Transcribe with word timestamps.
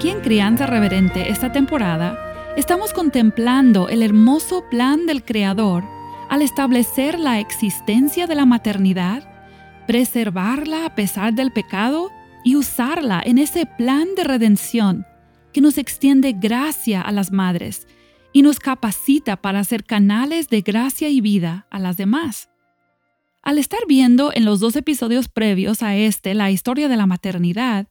Aquí 0.00 0.08
en 0.08 0.22
Crianza 0.22 0.64
Reverente 0.64 1.28
esta 1.28 1.52
temporada 1.52 2.54
estamos 2.56 2.94
contemplando 2.94 3.90
el 3.90 4.02
hermoso 4.02 4.64
plan 4.70 5.04
del 5.04 5.22
Creador 5.22 5.84
al 6.30 6.40
establecer 6.40 7.18
la 7.18 7.38
existencia 7.38 8.26
de 8.26 8.34
la 8.34 8.46
maternidad, 8.46 9.30
preservarla 9.86 10.86
a 10.86 10.94
pesar 10.94 11.34
del 11.34 11.52
pecado 11.52 12.10
y 12.46 12.56
usarla 12.56 13.20
en 13.22 13.36
ese 13.36 13.66
plan 13.66 14.08
de 14.16 14.24
redención 14.24 15.04
que 15.52 15.60
nos 15.60 15.76
extiende 15.76 16.32
gracia 16.32 17.02
a 17.02 17.12
las 17.12 17.30
madres 17.30 17.86
y 18.32 18.40
nos 18.40 18.58
capacita 18.58 19.36
para 19.36 19.62
ser 19.64 19.84
canales 19.84 20.48
de 20.48 20.62
gracia 20.62 21.10
y 21.10 21.20
vida 21.20 21.66
a 21.70 21.78
las 21.78 21.98
demás. 21.98 22.48
Al 23.42 23.58
estar 23.58 23.80
viendo 23.86 24.32
en 24.34 24.46
los 24.46 24.60
dos 24.60 24.76
episodios 24.76 25.28
previos 25.28 25.82
a 25.82 25.94
este 25.94 26.32
la 26.32 26.50
historia 26.50 26.88
de 26.88 26.96
la 26.96 27.04
maternidad, 27.04 27.89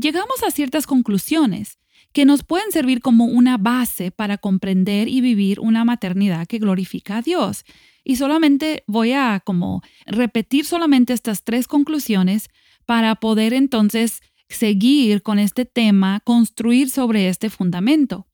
llegamos 0.00 0.42
a 0.42 0.50
ciertas 0.50 0.86
conclusiones 0.86 1.78
que 2.12 2.24
nos 2.24 2.42
pueden 2.42 2.72
servir 2.72 3.00
como 3.00 3.26
una 3.26 3.56
base 3.56 4.10
para 4.10 4.38
comprender 4.38 5.08
y 5.08 5.20
vivir 5.20 5.60
una 5.60 5.84
maternidad 5.84 6.46
que 6.46 6.58
glorifica 6.58 7.18
a 7.18 7.22
Dios. 7.22 7.64
Y 8.02 8.16
solamente 8.16 8.82
voy 8.86 9.12
a 9.12 9.40
como 9.44 9.82
repetir 10.06 10.64
solamente 10.64 11.12
estas 11.12 11.44
tres 11.44 11.68
conclusiones 11.68 12.48
para 12.86 13.14
poder 13.16 13.52
entonces 13.52 14.22
seguir 14.48 15.22
con 15.22 15.38
este 15.38 15.64
tema, 15.64 16.20
construir 16.24 16.90
sobre 16.90 17.28
este 17.28 17.50
fundamento. 17.50 18.26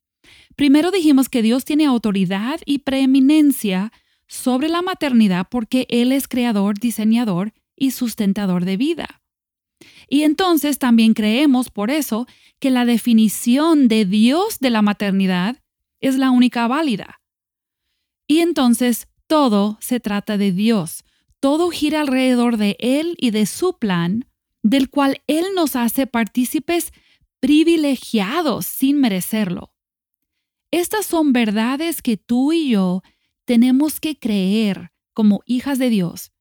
Primero 0.55 0.89
dijimos 0.89 1.29
que 1.29 1.43
Dios 1.43 1.63
tiene 1.65 1.85
autoridad 1.85 2.59
y 2.65 2.79
preeminencia 2.79 3.91
sobre 4.27 4.69
la 4.69 4.81
maternidad 4.81 5.47
porque 5.51 5.85
Él 5.89 6.11
es 6.11 6.27
creador, 6.27 6.79
diseñador 6.79 7.53
y 7.75 7.91
sustentador 7.91 8.65
de 8.65 8.77
vida. 8.77 9.21
Y 10.07 10.23
entonces 10.23 10.79
también 10.79 11.13
creemos 11.13 11.69
por 11.69 11.91
eso 11.91 12.27
que 12.59 12.69
la 12.71 12.85
definición 12.85 13.87
de 13.87 14.05
Dios 14.05 14.59
de 14.59 14.69
la 14.69 14.81
maternidad 14.81 15.61
es 15.99 16.17
la 16.17 16.31
única 16.31 16.67
válida. 16.67 17.21
Y 18.27 18.39
entonces 18.39 19.07
todo 19.27 19.77
se 19.81 19.99
trata 19.99 20.37
de 20.37 20.51
Dios, 20.51 21.03
todo 21.39 21.69
gira 21.69 22.01
alrededor 22.01 22.57
de 22.57 22.77
Él 22.79 23.15
y 23.17 23.31
de 23.31 23.45
su 23.45 23.77
plan, 23.77 24.25
del 24.63 24.89
cual 24.89 25.21
Él 25.27 25.45
nos 25.55 25.75
hace 25.75 26.07
partícipes 26.07 26.91
privilegiados 27.39 28.65
sin 28.65 28.99
merecerlo. 28.99 29.73
Estas 30.71 31.05
son 31.05 31.33
verdades 31.33 32.01
que 32.01 32.17
tú 32.17 32.51
y 32.51 32.69
yo 32.69 33.01
tenemos 33.45 33.99
que 33.99 34.17
creer 34.17 34.91
como 35.13 35.41
hijas 35.45 35.79
de 35.79 35.89
Dios 35.89 36.31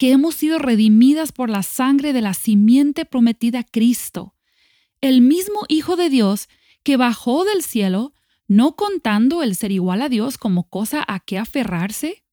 que 0.00 0.12
hemos 0.12 0.34
sido 0.34 0.58
redimidas 0.58 1.30
por 1.30 1.50
la 1.50 1.62
sangre 1.62 2.14
de 2.14 2.22
la 2.22 2.32
simiente 2.32 3.04
prometida 3.04 3.64
Cristo, 3.64 4.34
el 5.02 5.20
mismo 5.20 5.66
Hijo 5.68 5.94
de 5.94 6.08
Dios 6.08 6.48
que 6.82 6.96
bajó 6.96 7.44
del 7.44 7.62
cielo, 7.62 8.14
no 8.48 8.76
contando 8.76 9.42
el 9.42 9.54
ser 9.54 9.72
igual 9.72 10.00
a 10.00 10.08
Dios 10.08 10.38
como 10.38 10.70
cosa 10.70 11.04
a 11.06 11.20
que 11.20 11.36
aferrarse? 11.36 12.24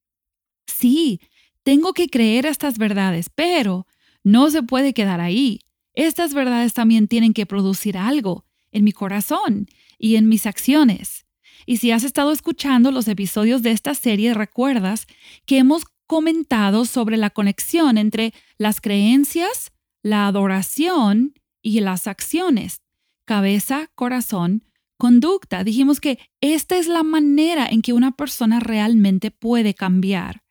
Sí, 0.66 1.20
tengo 1.64 1.92
que 1.92 2.08
creer 2.08 2.46
estas 2.46 2.78
verdades, 2.78 3.30
pero 3.36 3.86
no 4.24 4.50
se 4.50 4.64
puede 4.64 4.94
quedar 4.94 5.20
ahí. 5.20 5.60
Estas 5.94 6.34
verdades 6.34 6.74
también 6.74 7.10
tienen 7.10 7.34
que 7.34 7.46
producir 7.46 7.98
algo 7.98 8.46
en 8.72 8.86
mi 8.86 8.94
corazón 8.94 9.68
y 10.00 10.16
en 10.16 10.30
mis 10.30 10.46
acciones. 10.46 11.26
Y 11.66 11.78
si 11.78 11.92
has 11.92 12.06
estado 12.06 12.32
escuchando 12.32 12.92
los 12.92 13.10
episodios 13.10 13.62
de 13.62 13.72
esta 13.72 13.94
serie, 13.94 14.34
recuerdas 14.34 15.06
que 15.46 15.58
hemos 15.58 15.84
comentado 16.08 16.86
sobre 16.86 17.18
la 17.18 17.30
conexión 17.30 17.98
entre 17.98 18.34
las 18.58 18.82
creencias, 18.82 19.72
la 20.02 20.28
adoración 20.28 21.34
y 21.62 21.82
las 21.82 22.08
acciones. 22.08 22.82
Cabeza, 23.26 23.92
corazón, 23.94 24.64
conducta. 24.98 25.64
Dijimos 25.64 26.00
que 26.00 26.18
esta 26.42 26.78
es 26.78 26.88
la 26.88 27.04
manera 27.04 27.68
en 27.68 27.82
que 27.82 27.94
una 27.94 28.12
persona 28.12 28.60
realmente 28.60 29.32
puede 29.32 29.74
cambiar. 29.74 30.44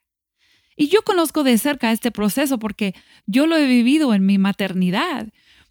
Y 0.76 0.88
yo 0.88 1.02
conozco 1.02 1.42
de 1.42 1.56
cerca 1.56 1.90
este 1.90 2.10
proceso 2.10 2.58
porque 2.58 2.94
yo 3.26 3.46
lo 3.46 3.56
he 3.56 3.66
vivido 3.66 4.12
en 4.12 4.26
mi 4.26 4.36
maternidad. 4.36 5.28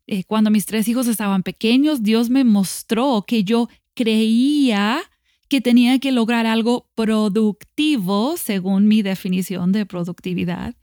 Eh, 0.07 0.23
cuando 0.23 0.49
mis 0.49 0.65
tres 0.65 0.87
hijos 0.87 1.07
estaban 1.07 1.43
pequeños, 1.43 2.01
Dios 2.01 2.29
me 2.29 2.43
mostró 2.43 3.23
que 3.27 3.43
yo 3.43 3.69
creía 3.93 5.03
que 5.47 5.61
tenía 5.61 5.99
que 5.99 6.11
lograr 6.11 6.45
algo 6.45 6.89
productivo 6.95 8.37
según 8.37 8.87
mi 8.87 9.01
definición 9.01 9.71
de 9.71 9.85
productividad. 9.85 10.75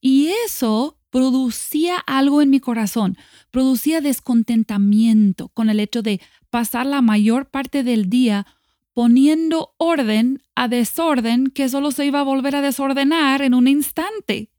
Y 0.00 0.28
eso 0.44 0.98
producía 1.10 1.98
algo 1.98 2.42
en 2.42 2.50
mi 2.50 2.60
corazón, 2.60 3.16
producía 3.50 4.00
descontentamiento 4.00 5.48
con 5.48 5.70
el 5.70 5.80
hecho 5.80 6.02
de 6.02 6.20
pasar 6.50 6.86
la 6.86 7.02
mayor 7.02 7.48
parte 7.50 7.84
del 7.84 8.10
día 8.10 8.46
poniendo 8.92 9.74
orden 9.76 10.42
a 10.54 10.68
desorden 10.68 11.48
que 11.48 11.68
solo 11.68 11.90
se 11.90 12.06
iba 12.06 12.20
a 12.20 12.24
volver 12.24 12.56
a 12.56 12.62
desordenar 12.62 13.42
en 13.42 13.54
un 13.54 13.68
instante. 13.68 14.50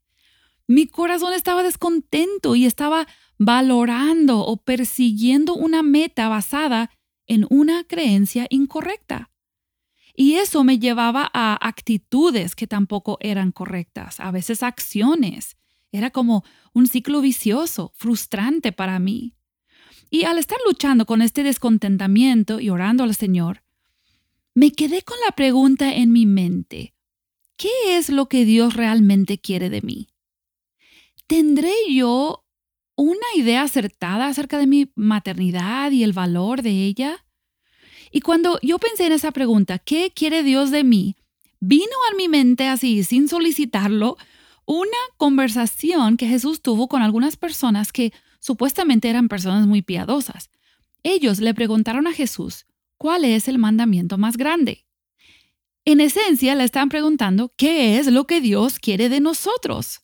Mi 0.66 0.86
corazón 0.86 1.32
estaba 1.32 1.62
descontento 1.62 2.54
y 2.54 2.66
estaba 2.66 3.06
valorando 3.38 4.40
o 4.40 4.56
persiguiendo 4.56 5.54
una 5.54 5.82
meta 5.82 6.28
basada 6.28 6.90
en 7.26 7.46
una 7.50 7.84
creencia 7.84 8.46
incorrecta. 8.50 9.30
Y 10.16 10.36
eso 10.36 10.64
me 10.64 10.78
llevaba 10.78 11.30
a 11.34 11.54
actitudes 11.68 12.56
que 12.56 12.66
tampoco 12.66 13.18
eran 13.20 13.52
correctas, 13.52 14.18
a 14.18 14.30
veces 14.30 14.62
acciones. 14.62 15.58
Era 15.92 16.10
como 16.10 16.42
un 16.72 16.86
ciclo 16.86 17.20
vicioso, 17.20 17.92
frustrante 17.94 18.72
para 18.72 18.98
mí. 18.98 19.34
Y 20.08 20.24
al 20.24 20.38
estar 20.38 20.58
luchando 20.66 21.04
con 21.04 21.20
este 21.20 21.42
descontentamiento 21.42 22.60
y 22.60 22.70
orando 22.70 23.04
al 23.04 23.14
Señor, 23.14 23.62
me 24.54 24.72
quedé 24.72 25.02
con 25.02 25.18
la 25.26 25.32
pregunta 25.32 25.94
en 25.94 26.12
mi 26.12 26.24
mente, 26.24 26.94
¿qué 27.58 27.98
es 27.98 28.08
lo 28.08 28.26
que 28.26 28.46
Dios 28.46 28.72
realmente 28.72 29.38
quiere 29.38 29.68
de 29.68 29.82
mí? 29.82 30.08
¿Tendré 31.26 31.74
yo 31.90 32.46
una 32.94 33.26
idea 33.36 33.62
acertada 33.62 34.28
acerca 34.28 34.56
de 34.56 34.66
mi 34.66 34.90
maternidad 34.94 35.90
y 35.90 36.04
el 36.04 36.14
valor 36.14 36.62
de 36.62 36.70
ella? 36.70 37.25
Y 38.16 38.22
cuando 38.22 38.58
yo 38.62 38.78
pensé 38.78 39.04
en 39.04 39.12
esa 39.12 39.30
pregunta, 39.30 39.78
¿qué 39.78 40.10
quiere 40.10 40.42
Dios 40.42 40.70
de 40.70 40.84
mí? 40.84 41.16
Vino 41.60 41.92
a 42.10 42.16
mi 42.16 42.28
mente 42.28 42.66
así, 42.66 43.04
sin 43.04 43.28
solicitarlo, 43.28 44.16
una 44.64 44.96
conversación 45.18 46.16
que 46.16 46.26
Jesús 46.26 46.62
tuvo 46.62 46.88
con 46.88 47.02
algunas 47.02 47.36
personas 47.36 47.92
que 47.92 48.14
supuestamente 48.40 49.10
eran 49.10 49.28
personas 49.28 49.66
muy 49.66 49.82
piadosas. 49.82 50.48
Ellos 51.02 51.40
le 51.40 51.52
preguntaron 51.52 52.06
a 52.06 52.14
Jesús, 52.14 52.64
¿cuál 52.96 53.26
es 53.26 53.48
el 53.48 53.58
mandamiento 53.58 54.16
más 54.16 54.38
grande? 54.38 54.86
En 55.84 56.00
esencia 56.00 56.54
le 56.54 56.64
están 56.64 56.88
preguntando, 56.88 57.52
¿qué 57.54 57.98
es 57.98 58.06
lo 58.06 58.26
que 58.26 58.40
Dios 58.40 58.78
quiere 58.78 59.10
de 59.10 59.20
nosotros? 59.20 60.00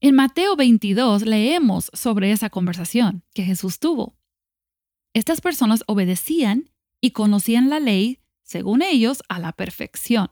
En 0.00 0.14
Mateo 0.14 0.54
22 0.54 1.22
leemos 1.22 1.90
sobre 1.92 2.30
esa 2.30 2.50
conversación 2.50 3.24
que 3.34 3.42
Jesús 3.42 3.80
tuvo. 3.80 4.16
Estas 5.12 5.40
personas 5.40 5.82
obedecían 5.88 6.70
y 7.00 7.10
conocían 7.10 7.68
la 7.68 7.80
ley, 7.80 8.20
según 8.42 8.82
ellos, 8.82 9.22
a 9.28 9.38
la 9.38 9.52
perfección. 9.52 10.30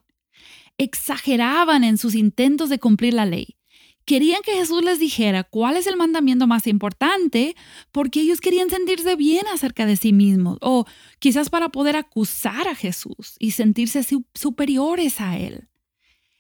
Exageraban 0.79 1.85
en 1.85 1.99
sus 1.99 2.15
intentos 2.15 2.69
de 2.69 2.79
cumplir 2.79 3.15
la 3.15 3.27
ley. 3.27 3.57
Querían 4.05 4.43
que 4.43 4.53
Jesús 4.53 4.85
les 4.85 4.99
dijera 4.99 5.45
cuál 5.45 5.77
es 5.77 5.87
el 5.87 5.97
mandamiento 5.97 6.47
más 6.47 6.67
importante 6.67 7.57
porque 7.91 8.21
ellos 8.21 8.41
querían 8.41 8.69
sentirse 8.69 9.17
bien 9.17 9.47
acerca 9.47 9.87
de 9.87 9.97
sí 9.97 10.13
mismos 10.13 10.59
o 10.61 10.85
quizás 11.21 11.49
para 11.49 11.71
poder 11.71 11.97
acusar 11.97 12.69
a 12.69 12.75
Jesús 12.75 13.37
y 13.39 13.53
sentirse 13.53 14.05
superiores 14.35 15.21
a 15.23 15.39
Él. 15.39 15.69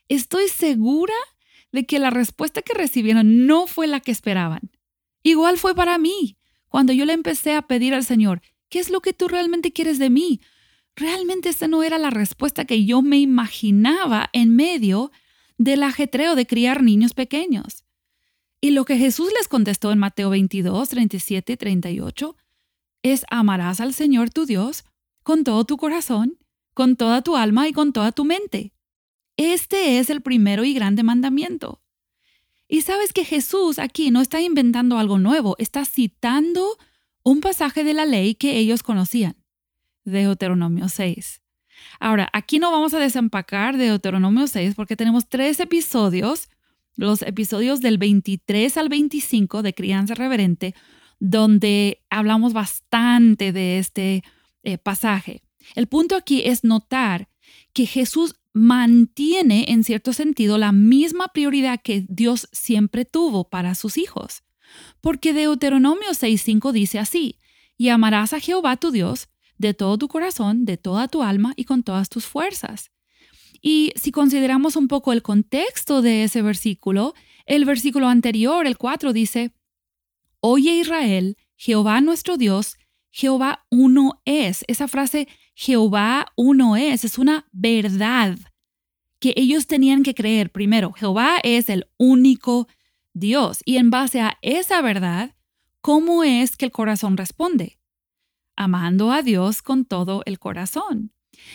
Estoy 0.09 0.49
segura 0.49 1.15
de 1.73 1.87
que 1.87 1.99
la 1.99 2.11
respuesta 2.11 2.61
que 2.61 2.75
recibieron 2.75 3.47
no 3.47 3.67
fue 3.67 3.87
la 3.87 4.01
que 4.01 4.13
esperaban. 4.13 4.71
Igual 5.23 5.57
fue 5.57 5.75
para 5.75 5.97
mí, 5.97 6.37
cuando 6.69 6.93
yo 6.93 7.07
le 7.07 7.15
empecé 7.15 7.55
a 7.55 7.63
pedir 7.63 7.95
al 7.95 8.05
Señor, 8.05 8.43
¿Qué 8.75 8.81
es 8.81 8.91
lo 8.91 9.03
que 9.03 9.13
tú 9.13 9.29
realmente 9.29 9.71
quieres 9.71 10.01
de 10.01 10.11
mí? 10.11 10.41
Realmente 10.97 11.51
esa 11.51 11.69
no 11.69 11.85
era 11.85 11.97
la 11.97 12.11
respuesta 12.11 12.65
que 12.65 12.85
yo 12.85 13.03
me 13.03 13.21
imaginaba 13.21 14.31
en 14.33 14.57
medio 14.57 15.13
del 15.59 15.85
ajetreo 15.85 16.35
de 16.35 16.45
criar 16.45 16.83
niños 16.83 17.15
pequeños. 17.15 17.85
Y 18.61 18.73
lo 18.73 18.85
que 18.85 18.99
Jesús 18.99 19.31
les 19.39 19.47
contestó 19.47 19.93
en 19.93 20.01
Mateo 20.01 20.29
22, 20.31 20.89
37 20.89 21.53
y 21.53 21.57
38 21.57 22.37
es 23.05 23.25
amarás 23.31 23.79
al 23.79 23.95
Señor 23.95 24.31
tu 24.31 24.45
Dios 24.45 24.85
con 25.23 25.45
todo 25.45 25.65
tu 25.65 25.77
corazón, 25.77 26.37
con 26.75 26.97
toda 26.97 27.23
tu 27.23 27.37
alma 27.37 27.69
y 27.69 27.73
con 27.73 27.93
toda 27.93 28.11
tu 28.11 28.25
mente. 28.25 28.73
Este 29.37 30.01
es 30.01 30.11
el 30.11 30.21
primero 30.21 30.65
y 30.65 30.75
grande 30.75 31.05
mandamiento. 31.05 31.81
Y 32.67 32.81
sabes 32.81 33.13
que 33.13 33.25
Jesús 33.25 33.79
aquí 33.79 34.11
no 34.11 34.21
está 34.21 34.41
inventando 34.41 34.99
algo 34.99 35.21
nuevo, 35.21 35.55
está 35.61 35.85
citando 35.85 36.77
un 37.25 37.41
pasaje 37.41 37.83
de 37.83 37.95
la 37.95 38.05
ley 38.05 38.37
que 38.37 38.59
ellos 38.59 38.83
conocían, 38.85 39.35
Deuteronomio 40.05 40.89
6. 40.89 41.43
Ahora, 41.99 42.29
aquí 42.33 42.59
no 42.59 42.71
vamos 42.71 42.95
a 42.95 43.01
desempacar 43.01 43.77
Deuteronomio 43.77 44.47
6 44.47 44.75
porque 44.77 44.95
tenemos 44.95 45.29
tres 45.29 45.59
episodios, 45.59 46.49
los 46.95 47.23
episodios 47.23 47.81
del 47.81 47.99
23 47.99 48.77
al 48.77 48.89
25 48.89 49.63
de 49.63 49.75
Crianza 49.75 50.15
Reverente, 50.15 50.75
donde 51.19 52.05
hablamos 52.11 52.53
bastante 52.53 53.53
de 53.53 53.79
este 53.79 54.23
eh, 54.63 54.79
pasaje. 54.79 55.43
El 55.75 55.89
punto 55.89 56.17
aquí 56.17 56.43
es 56.45 56.63
notar 56.63 57.29
que 57.73 57.87
Jesús 57.87 58.37
mantiene 58.53 59.65
en 59.69 59.83
cierto 59.83 60.13
sentido 60.13 60.59
la 60.59 60.73
misma 60.73 61.29
prioridad 61.29 61.81
que 61.83 62.05
Dios 62.09 62.49
siempre 62.53 63.05
tuvo 63.05 63.49
para 63.49 63.75
sus 63.75 63.97
hijos. 63.99 64.43
Porque 65.01 65.33
Deuteronomio 65.33 66.11
6.5 66.11 66.73
dice 66.73 66.99
así, 66.99 67.39
y 67.77 67.89
amarás 67.89 68.33
a 68.33 68.41
Jehová 68.41 68.77
tu 68.77 68.91
Dios 68.91 69.29
de 69.59 69.75
todo 69.75 69.99
tu 69.99 70.09
corazón, 70.09 70.65
de 70.65 70.77
toda 70.77 71.09
tu 71.09 71.23
alma 71.23 71.53
y 71.57 71.65
con 71.65 71.83
todas 71.83 72.09
tus 72.09 72.27
fuerzas. 72.27 72.91
Y 73.61 73.93
si 73.97 74.11
consideramos 74.11 74.77
un 74.77 74.89
poco 74.89 75.13
el 75.13 75.23
contexto 75.23 76.03
de 76.03 76.25
ese 76.25 76.43
versículo, 76.43 77.15
el 77.47 77.65
versículo 77.65 78.09
anterior, 78.09 78.67
el 78.67 78.77
4, 78.77 79.13
dice, 79.13 79.53
Oye 80.41 80.75
Israel, 80.77 81.37
Jehová 81.57 82.01
nuestro 82.01 82.37
Dios, 82.37 82.77
Jehová 83.11 83.65
uno 83.71 84.21
es. 84.25 84.65
Esa 84.69 84.89
frase, 84.89 85.29
Jehová 85.55 86.27
uno 86.37 86.77
es, 86.77 87.05
es 87.05 87.17
una 87.17 87.47
verdad 87.53 88.37
que 89.21 89.33
ellos 89.37 89.67
tenían 89.67 90.03
que 90.03 90.15
creer. 90.15 90.51
Primero, 90.51 90.93
Jehová 90.93 91.39
es 91.43 91.71
el 91.71 91.87
único 91.97 92.69
Dios. 93.15 93.63
Y 93.65 93.79
en 93.79 93.91
base 93.91 94.21
a 94.21 94.39
esa 94.43 94.83
verdad, 94.83 95.35
¿cómo 95.81 96.23
es 96.25 96.57
que 96.57 96.67
el 96.67 96.73
corazón 96.73 97.17
responde? 97.17 97.79
amando 98.57 99.13
a 99.13 99.23
Dios 99.23 99.63
con 99.63 99.85
todo 99.85 100.23
el 100.27 100.39
corazón. 100.39 101.13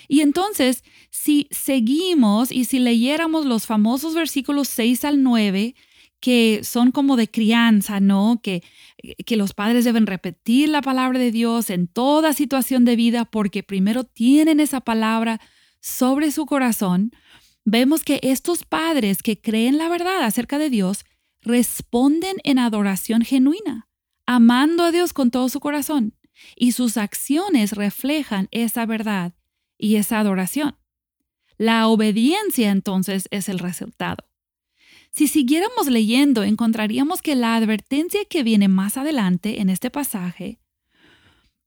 Y 0.07 0.21
entonces, 0.21 0.83
si 1.09 1.47
seguimos 1.51 2.51
y 2.51 2.65
si 2.65 2.79
leyéramos 2.79 3.45
los 3.45 3.65
famosos 3.65 4.13
versículos 4.13 4.67
6 4.67 5.05
al 5.05 5.23
9, 5.23 5.75
que 6.19 6.61
son 6.63 6.91
como 6.91 7.15
de 7.15 7.29
crianza, 7.29 8.01
¿no? 8.01 8.41
Que, 8.43 8.61
que 9.25 9.37
los 9.37 9.53
padres 9.53 9.85
deben 9.85 10.05
repetir 10.05 10.67
la 10.67 10.81
palabra 10.81 11.17
de 11.17 11.31
Dios 11.31 11.69
en 11.69 11.87
toda 11.87 12.33
situación 12.33 12.83
de 12.83 12.97
vida 12.97 13.23
porque 13.23 13.63
primero 13.63 14.03
tienen 14.03 14.59
esa 14.59 14.81
palabra 14.81 15.39
sobre 15.79 16.31
su 16.31 16.45
corazón, 16.45 17.11
vemos 17.63 18.03
que 18.03 18.19
estos 18.21 18.65
padres 18.65 19.23
que 19.23 19.39
creen 19.39 19.77
la 19.77 19.87
verdad 19.87 20.23
acerca 20.23 20.57
de 20.57 20.69
Dios 20.69 21.05
responden 21.41 22.37
en 22.43 22.59
adoración 22.59 23.21
genuina, 23.21 23.87
amando 24.25 24.83
a 24.83 24.91
Dios 24.91 25.13
con 25.13 25.31
todo 25.31 25.49
su 25.49 25.59
corazón 25.59 26.15
y 26.55 26.71
sus 26.71 26.97
acciones 26.97 27.73
reflejan 27.73 28.47
esa 28.51 28.85
verdad 28.85 29.33
y 29.77 29.95
esa 29.95 30.19
adoración. 30.19 30.77
La 31.57 31.87
obediencia 31.87 32.71
entonces 32.71 33.27
es 33.31 33.49
el 33.49 33.59
resultado. 33.59 34.29
Si 35.11 35.27
siguiéramos 35.27 35.87
leyendo, 35.87 36.43
encontraríamos 36.43 37.21
que 37.21 37.35
la 37.35 37.55
advertencia 37.55 38.21
que 38.29 38.43
viene 38.43 38.67
más 38.67 38.95
adelante 38.95 39.59
en 39.59 39.69
este 39.69 39.89
pasaje 39.89 40.59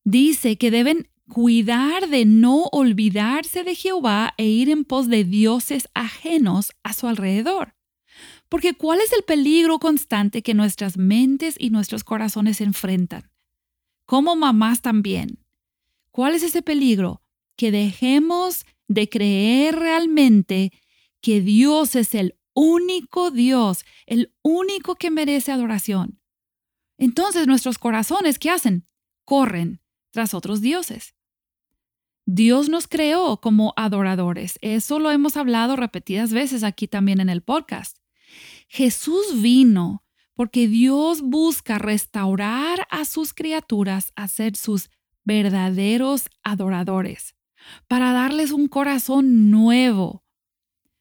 dice 0.04 0.56
que 0.56 0.70
deben 0.70 1.08
cuidar 1.28 2.08
de 2.08 2.24
no 2.24 2.64
olvidarse 2.72 3.64
de 3.64 3.74
Jehová 3.74 4.34
e 4.36 4.46
ir 4.46 4.70
en 4.70 4.84
pos 4.84 5.08
de 5.08 5.24
dioses 5.24 5.88
ajenos 5.94 6.72
a 6.82 6.92
su 6.92 7.06
alrededor. 7.06 7.74
Porque 8.52 8.74
¿cuál 8.74 9.00
es 9.00 9.12
el 9.12 9.24
peligro 9.24 9.80
constante 9.80 10.42
que 10.42 10.54
nuestras 10.54 10.96
mentes 10.96 11.56
y 11.58 11.70
nuestros 11.70 12.04
corazones 12.04 12.60
enfrentan? 12.60 13.32
como 14.12 14.36
mamás 14.36 14.82
también. 14.82 15.38
¿Cuál 16.10 16.34
es 16.34 16.42
ese 16.42 16.60
peligro? 16.60 17.22
Que 17.56 17.70
dejemos 17.70 18.66
de 18.86 19.08
creer 19.08 19.76
realmente 19.76 20.70
que 21.22 21.40
Dios 21.40 21.96
es 21.96 22.14
el 22.14 22.36
único 22.52 23.30
Dios, 23.30 23.86
el 24.04 24.34
único 24.42 24.96
que 24.96 25.10
merece 25.10 25.50
adoración. 25.50 26.20
Entonces 26.98 27.46
nuestros 27.46 27.78
corazones, 27.78 28.38
¿qué 28.38 28.50
hacen? 28.50 28.84
Corren 29.24 29.80
tras 30.10 30.34
otros 30.34 30.60
dioses. 30.60 31.14
Dios 32.26 32.68
nos 32.68 32.86
creó 32.86 33.40
como 33.40 33.72
adoradores. 33.76 34.58
Eso 34.60 34.98
lo 34.98 35.10
hemos 35.10 35.38
hablado 35.38 35.74
repetidas 35.74 36.34
veces 36.34 36.64
aquí 36.64 36.86
también 36.86 37.18
en 37.18 37.30
el 37.30 37.40
podcast. 37.40 38.01
Jesús 38.74 39.42
vino 39.42 40.02
porque 40.32 40.66
Dios 40.66 41.20
busca 41.20 41.76
restaurar 41.76 42.86
a 42.88 43.04
sus 43.04 43.34
criaturas 43.34 44.14
a 44.16 44.28
ser 44.28 44.56
sus 44.56 44.88
verdaderos 45.24 46.30
adoradores, 46.42 47.34
para 47.86 48.14
darles 48.14 48.50
un 48.50 48.68
corazón 48.68 49.50
nuevo. 49.50 50.24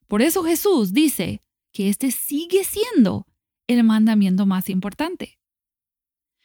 Por 0.10 0.22
eso 0.22 0.44
Jesús 0.44 0.92
dice 0.92 1.44
que 1.72 1.88
este 1.88 2.12
sigue 2.12 2.66
siendo 2.66 3.26
el 3.68 3.86
mandamiento 3.86 4.46
más 4.46 4.70
importante. 4.70 5.40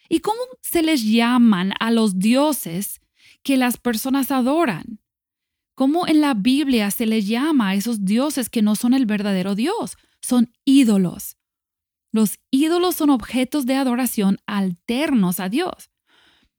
¿Y 0.08 0.20
cómo 0.20 0.38
se 0.62 0.84
les 0.84 1.02
llaman 1.02 1.72
a 1.80 1.90
los 1.90 2.20
dioses 2.20 3.00
que 3.42 3.56
las 3.56 3.78
personas 3.78 4.30
adoran? 4.30 5.00
¿Cómo 5.74 6.06
en 6.06 6.20
la 6.20 6.34
Biblia 6.34 6.92
se 6.92 7.04
les 7.04 7.26
llama 7.26 7.70
a 7.70 7.74
esos 7.74 8.04
dioses 8.04 8.48
que 8.48 8.62
no 8.62 8.76
son 8.76 8.94
el 8.94 9.06
verdadero 9.06 9.56
Dios? 9.56 9.96
Son 10.26 10.52
ídolos. 10.64 11.38
Los 12.10 12.40
ídolos 12.50 12.96
son 12.96 13.10
objetos 13.10 13.64
de 13.64 13.76
adoración 13.76 14.38
alternos 14.44 15.38
a 15.38 15.48
Dios. 15.48 15.92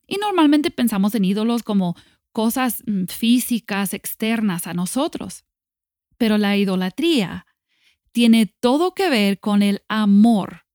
Y 0.08 0.16
normalmente 0.16 0.72
pensamos 0.72 1.14
en 1.16 1.26
ídolos 1.26 1.64
como 1.64 1.98
cosas 2.32 2.82
mm, 2.86 3.08
físicas 3.08 3.94
externas 3.94 4.68
a 4.68 4.74
nosotros. 4.74 5.44
Pero 6.18 6.38
la 6.38 6.56
idolatría 6.56 7.46
tiene 8.14 8.46
todo 8.46 8.94
que 8.94 9.10
ver 9.10 9.42
con 9.42 9.62
el 9.62 9.84
amor, 9.90 10.66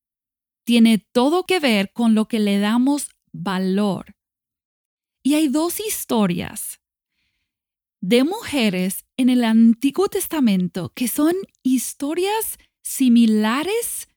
tiene 0.65 0.99
todo 0.99 1.45
que 1.45 1.61
ver 1.61 1.95
con 1.95 2.15
lo 2.15 2.29
que 2.29 2.41
le 2.41 2.59
damos 2.59 3.09
valor. 3.33 4.17
Y 5.23 5.33
hay 5.33 5.49
dos 5.49 5.81
historias 5.81 6.79
de 8.03 8.25
mujeres 8.25 9.07
en 9.17 9.31
el 9.31 9.45
Antiguo 9.45 10.09
Testamento 10.09 10.93
que 10.95 11.09
son 11.09 11.35
historias 11.63 12.59
similares 12.83 14.09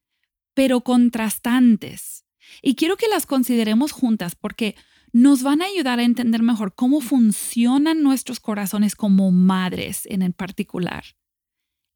pero 0.53 0.81
contrastantes. 0.81 2.25
Y 2.61 2.75
quiero 2.75 2.97
que 2.97 3.07
las 3.07 3.25
consideremos 3.25 3.91
juntas 3.91 4.35
porque 4.35 4.75
nos 5.11 5.43
van 5.43 5.61
a 5.61 5.65
ayudar 5.65 5.99
a 5.99 6.03
entender 6.03 6.41
mejor 6.41 6.73
cómo 6.75 7.01
funcionan 7.01 8.01
nuestros 8.01 8.39
corazones 8.39 8.95
como 8.95 9.31
madres 9.31 10.05
en 10.07 10.21
el 10.21 10.33
particular. 10.33 11.03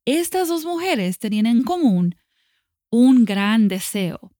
Estas 0.05 0.47
dos 0.47 0.65
mujeres 0.65 1.19
tenían 1.19 1.45
en 1.45 1.63
común 1.63 2.15
un 2.89 3.25
gran 3.25 3.67
deseo. 3.67 4.31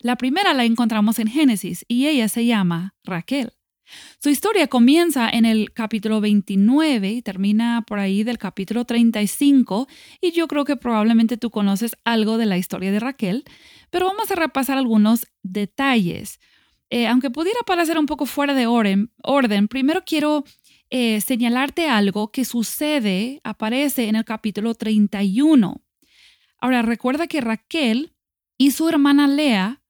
La 0.00 0.16
primera 0.16 0.54
la 0.54 0.64
encontramos 0.64 1.18
en 1.18 1.28
Génesis 1.28 1.84
y 1.88 2.06
ella 2.06 2.28
se 2.28 2.44
llama 2.44 2.94
Raquel. 3.04 3.55
Su 4.18 4.30
historia 4.30 4.66
comienza 4.66 5.28
en 5.28 5.44
el 5.44 5.72
capítulo 5.72 6.20
29 6.20 7.10
y 7.10 7.22
termina 7.22 7.84
por 7.86 7.98
ahí 7.98 8.24
del 8.24 8.38
capítulo 8.38 8.84
35 8.84 9.86
y 10.20 10.32
yo 10.32 10.48
creo 10.48 10.64
que 10.64 10.76
probablemente 10.76 11.36
tú 11.36 11.50
conoces 11.50 11.96
algo 12.04 12.38
de 12.38 12.46
la 12.46 12.58
historia 12.58 12.90
de 12.90 13.00
Raquel, 13.00 13.44
pero 13.90 14.06
vamos 14.06 14.30
a 14.30 14.34
repasar 14.34 14.78
algunos 14.78 15.26
detalles. 15.42 16.40
Eh, 16.90 17.06
aunque 17.06 17.30
pudiera 17.30 17.60
parecer 17.66 17.98
un 17.98 18.06
poco 18.06 18.26
fuera 18.26 18.54
de 18.54 18.66
orden, 18.66 19.68
primero 19.68 20.02
quiero 20.04 20.44
eh, 20.90 21.20
señalarte 21.20 21.88
algo 21.88 22.30
que 22.30 22.44
sucede, 22.44 23.40
aparece 23.44 24.08
en 24.08 24.16
el 24.16 24.24
capítulo 24.24 24.74
31. 24.74 25.82
Ahora, 26.58 26.82
recuerda 26.82 27.26
que 27.26 27.40
Raquel 27.40 28.14
y 28.56 28.70
su 28.70 28.88
hermana 28.88 29.26
Lea 29.26 29.82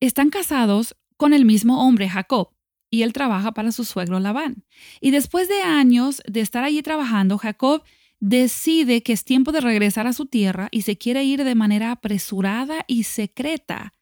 están 0.00 0.30
casados 0.30 0.96
con 1.16 1.34
el 1.34 1.44
mismo 1.44 1.86
hombre, 1.86 2.08
Jacob 2.08 2.57
y 2.90 3.02
él 3.02 3.12
trabaja 3.12 3.52
para 3.52 3.72
su 3.72 3.84
suegro 3.84 4.20
Labán. 4.20 4.64
Y 5.00 5.10
después 5.10 5.48
de 5.48 5.62
años 5.62 6.22
de 6.26 6.40
estar 6.40 6.64
allí 6.64 6.82
trabajando, 6.82 7.38
Jacob 7.38 7.82
decide 8.20 9.02
que 9.02 9.12
es 9.12 9.24
tiempo 9.24 9.52
de 9.52 9.60
regresar 9.60 10.06
a 10.06 10.12
su 10.12 10.26
tierra 10.26 10.68
y 10.70 10.82
se 10.82 10.98
quiere 10.98 11.24
ir 11.24 11.44
de 11.44 11.54
manera 11.54 11.92
apresurada 11.92 12.84
y 12.86 13.04
secreta, 13.04 13.92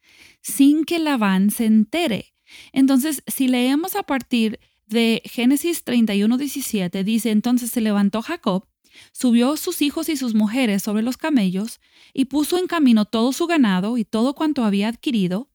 sin 0.41 0.85
que 0.85 0.99
Labán 0.99 1.51
se 1.51 1.67
entere. 1.67 2.35
Entonces, 2.73 3.23
si 3.27 3.49
leemos 3.49 3.97
a 3.97 4.05
partir 4.05 4.61
de 4.87 5.21
Génesis 5.25 5.85
31, 5.85 6.39
17, 6.39 7.05
dice, 7.05 7.31
entonces 7.31 7.71
se 7.71 7.81
levantó 7.81 8.23
Jacob, 8.23 8.67
subió 9.13 9.57
sus 9.57 9.83
hijos 9.83 10.09
y 10.09 10.17
sus 10.17 10.35
mujeres 10.35 10.83
sobre 10.83 11.03
los 11.03 11.17
camellos 11.17 11.81
y 12.15 12.27
puso 12.27 12.59
en 12.59 12.67
camino 12.67 13.05
todo 13.05 13.33
su 13.33 13.47
ganado 13.47 13.99
y 13.99 14.05
todo 14.05 14.35
cuanto 14.35 14.65
había 14.65 14.89
adquirido, 14.89 15.51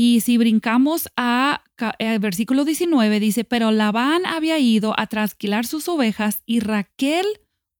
Y 0.00 0.20
si 0.20 0.38
brincamos 0.38 1.08
a, 1.16 1.64
al 1.76 2.18
versículo 2.20 2.64
19, 2.64 3.18
dice, 3.18 3.42
pero 3.42 3.72
Labán 3.72 4.26
había 4.26 4.56
ido 4.60 4.94
a 4.96 5.08
trasquilar 5.08 5.66
sus 5.66 5.88
ovejas 5.88 6.44
y 6.46 6.60
Raquel 6.60 7.26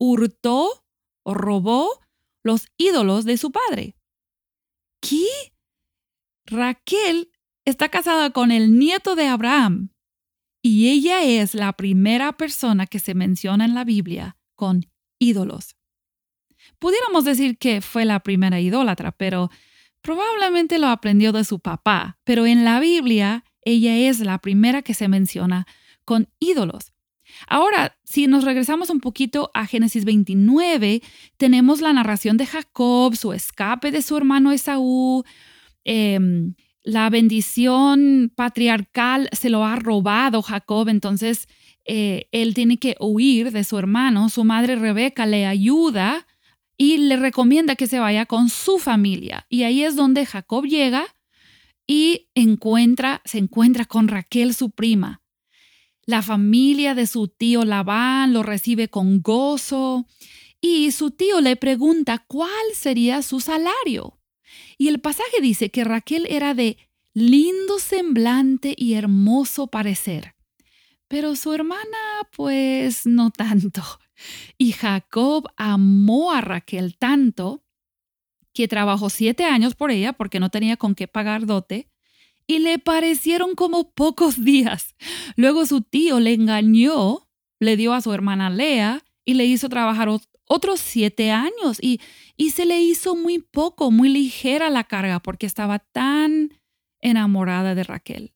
hurtó 0.00 0.84
o 1.24 1.34
robó 1.34 2.00
los 2.42 2.66
ídolos 2.76 3.24
de 3.24 3.36
su 3.36 3.52
padre. 3.52 3.94
¿Qué? 5.00 5.28
Raquel 6.44 7.30
está 7.64 7.88
casada 7.88 8.30
con 8.30 8.50
el 8.50 8.76
nieto 8.80 9.14
de 9.14 9.28
Abraham 9.28 9.90
y 10.60 10.88
ella 10.88 11.22
es 11.22 11.54
la 11.54 11.72
primera 11.74 12.36
persona 12.36 12.88
que 12.88 12.98
se 12.98 13.14
menciona 13.14 13.64
en 13.64 13.74
la 13.74 13.84
Biblia 13.84 14.36
con 14.56 14.90
ídolos. 15.20 15.76
Pudiéramos 16.80 17.24
decir 17.24 17.58
que 17.58 17.80
fue 17.80 18.04
la 18.04 18.18
primera 18.18 18.58
idólatra, 18.58 19.12
pero 19.12 19.50
probablemente 20.08 20.78
lo 20.78 20.86
aprendió 20.86 21.32
de 21.32 21.44
su 21.44 21.58
papá. 21.58 22.16
Pero 22.24 22.46
en 22.46 22.64
la 22.64 22.80
Biblia, 22.80 23.44
ella 23.60 23.94
es 23.94 24.20
la 24.20 24.38
primera 24.38 24.80
que 24.80 24.94
se 24.94 25.06
menciona 25.06 25.66
con 26.06 26.30
ídolos. 26.38 26.94
Ahora, 27.46 27.94
si 28.04 28.26
nos 28.26 28.44
regresamos 28.44 28.88
un 28.88 29.00
poquito 29.00 29.50
a 29.52 29.66
Génesis 29.66 30.06
29, 30.06 31.02
tenemos 31.36 31.82
la 31.82 31.92
narración 31.92 32.38
de 32.38 32.46
Jacob, 32.46 33.16
su 33.16 33.34
escape 33.34 33.90
de 33.90 34.00
su 34.00 34.16
hermano 34.16 34.50
Esaú, 34.50 35.24
em, 35.84 36.54
la 36.82 37.10
bendición 37.10 38.32
patriarcal 38.34 39.28
se 39.32 39.50
lo 39.50 39.66
ha 39.66 39.76
robado 39.76 40.40
Jacob, 40.40 40.88
entonces 40.88 41.48
eh, 41.84 42.28
él 42.32 42.54
tiene 42.54 42.78
que 42.78 42.96
huir 42.98 43.52
de 43.52 43.62
su 43.62 43.76
hermano. 43.76 44.30
Su 44.30 44.44
madre 44.44 44.76
Rebeca 44.76 45.26
le 45.26 45.44
ayuda 45.44 46.26
y 46.78 46.96
le 46.96 47.16
recomienda 47.16 47.74
que 47.74 47.88
se 47.88 47.98
vaya 47.98 48.24
con 48.24 48.48
su 48.48 48.78
familia. 48.78 49.44
Y 49.50 49.64
ahí 49.64 49.82
es 49.82 49.96
donde 49.96 50.24
Jacob 50.24 50.64
llega 50.64 51.04
y 51.86 52.28
encuentra, 52.34 53.20
se 53.24 53.38
encuentra 53.38 53.84
con 53.84 54.06
Raquel, 54.06 54.54
su 54.54 54.70
prima. 54.70 55.20
La 56.06 56.22
familia 56.22 56.94
de 56.94 57.06
su 57.06 57.28
tío 57.28 57.64
Labán 57.64 58.32
lo 58.32 58.42
recibe 58.42 58.88
con 58.88 59.20
gozo 59.20 60.06
y 60.60 60.92
su 60.92 61.10
tío 61.10 61.40
le 61.40 61.56
pregunta 61.56 62.24
cuál 62.28 62.50
sería 62.74 63.22
su 63.22 63.40
salario. 63.40 64.18
Y 64.78 64.88
el 64.88 65.00
pasaje 65.00 65.40
dice 65.42 65.70
que 65.70 65.84
Raquel 65.84 66.26
era 66.30 66.54
de 66.54 66.78
lindo 67.12 67.80
semblante 67.80 68.74
y 68.76 68.94
hermoso 68.94 69.66
parecer, 69.66 70.34
pero 71.08 71.34
su 71.34 71.52
hermana 71.52 71.98
pues 72.36 73.04
no 73.04 73.30
tanto. 73.30 73.82
Y 74.56 74.72
Jacob 74.72 75.48
amó 75.56 76.32
a 76.32 76.40
Raquel 76.40 76.96
tanto 76.98 77.64
que 78.52 78.68
trabajó 78.68 79.10
siete 79.10 79.44
años 79.44 79.74
por 79.74 79.90
ella 79.90 80.12
porque 80.12 80.40
no 80.40 80.50
tenía 80.50 80.76
con 80.76 80.94
qué 80.94 81.06
pagar 81.06 81.46
dote 81.46 81.88
y 82.48 82.58
le 82.58 82.78
parecieron 82.78 83.54
como 83.54 83.92
pocos 83.92 84.42
días. 84.42 84.96
Luego 85.36 85.66
su 85.66 85.82
tío 85.82 86.18
le 86.18 86.32
engañó, 86.32 87.28
le 87.60 87.76
dio 87.76 87.92
a 87.92 88.00
su 88.00 88.12
hermana 88.12 88.50
Lea 88.50 89.04
y 89.24 89.34
le 89.34 89.44
hizo 89.44 89.68
trabajar 89.68 90.08
otros 90.46 90.80
siete 90.80 91.30
años 91.30 91.78
y, 91.80 92.00
y 92.36 92.50
se 92.50 92.64
le 92.64 92.80
hizo 92.80 93.14
muy 93.14 93.38
poco, 93.38 93.90
muy 93.90 94.08
ligera 94.08 94.70
la 94.70 94.84
carga 94.84 95.20
porque 95.20 95.46
estaba 95.46 95.78
tan 95.78 96.58
enamorada 97.00 97.74
de 97.74 97.84
Raquel. 97.84 98.32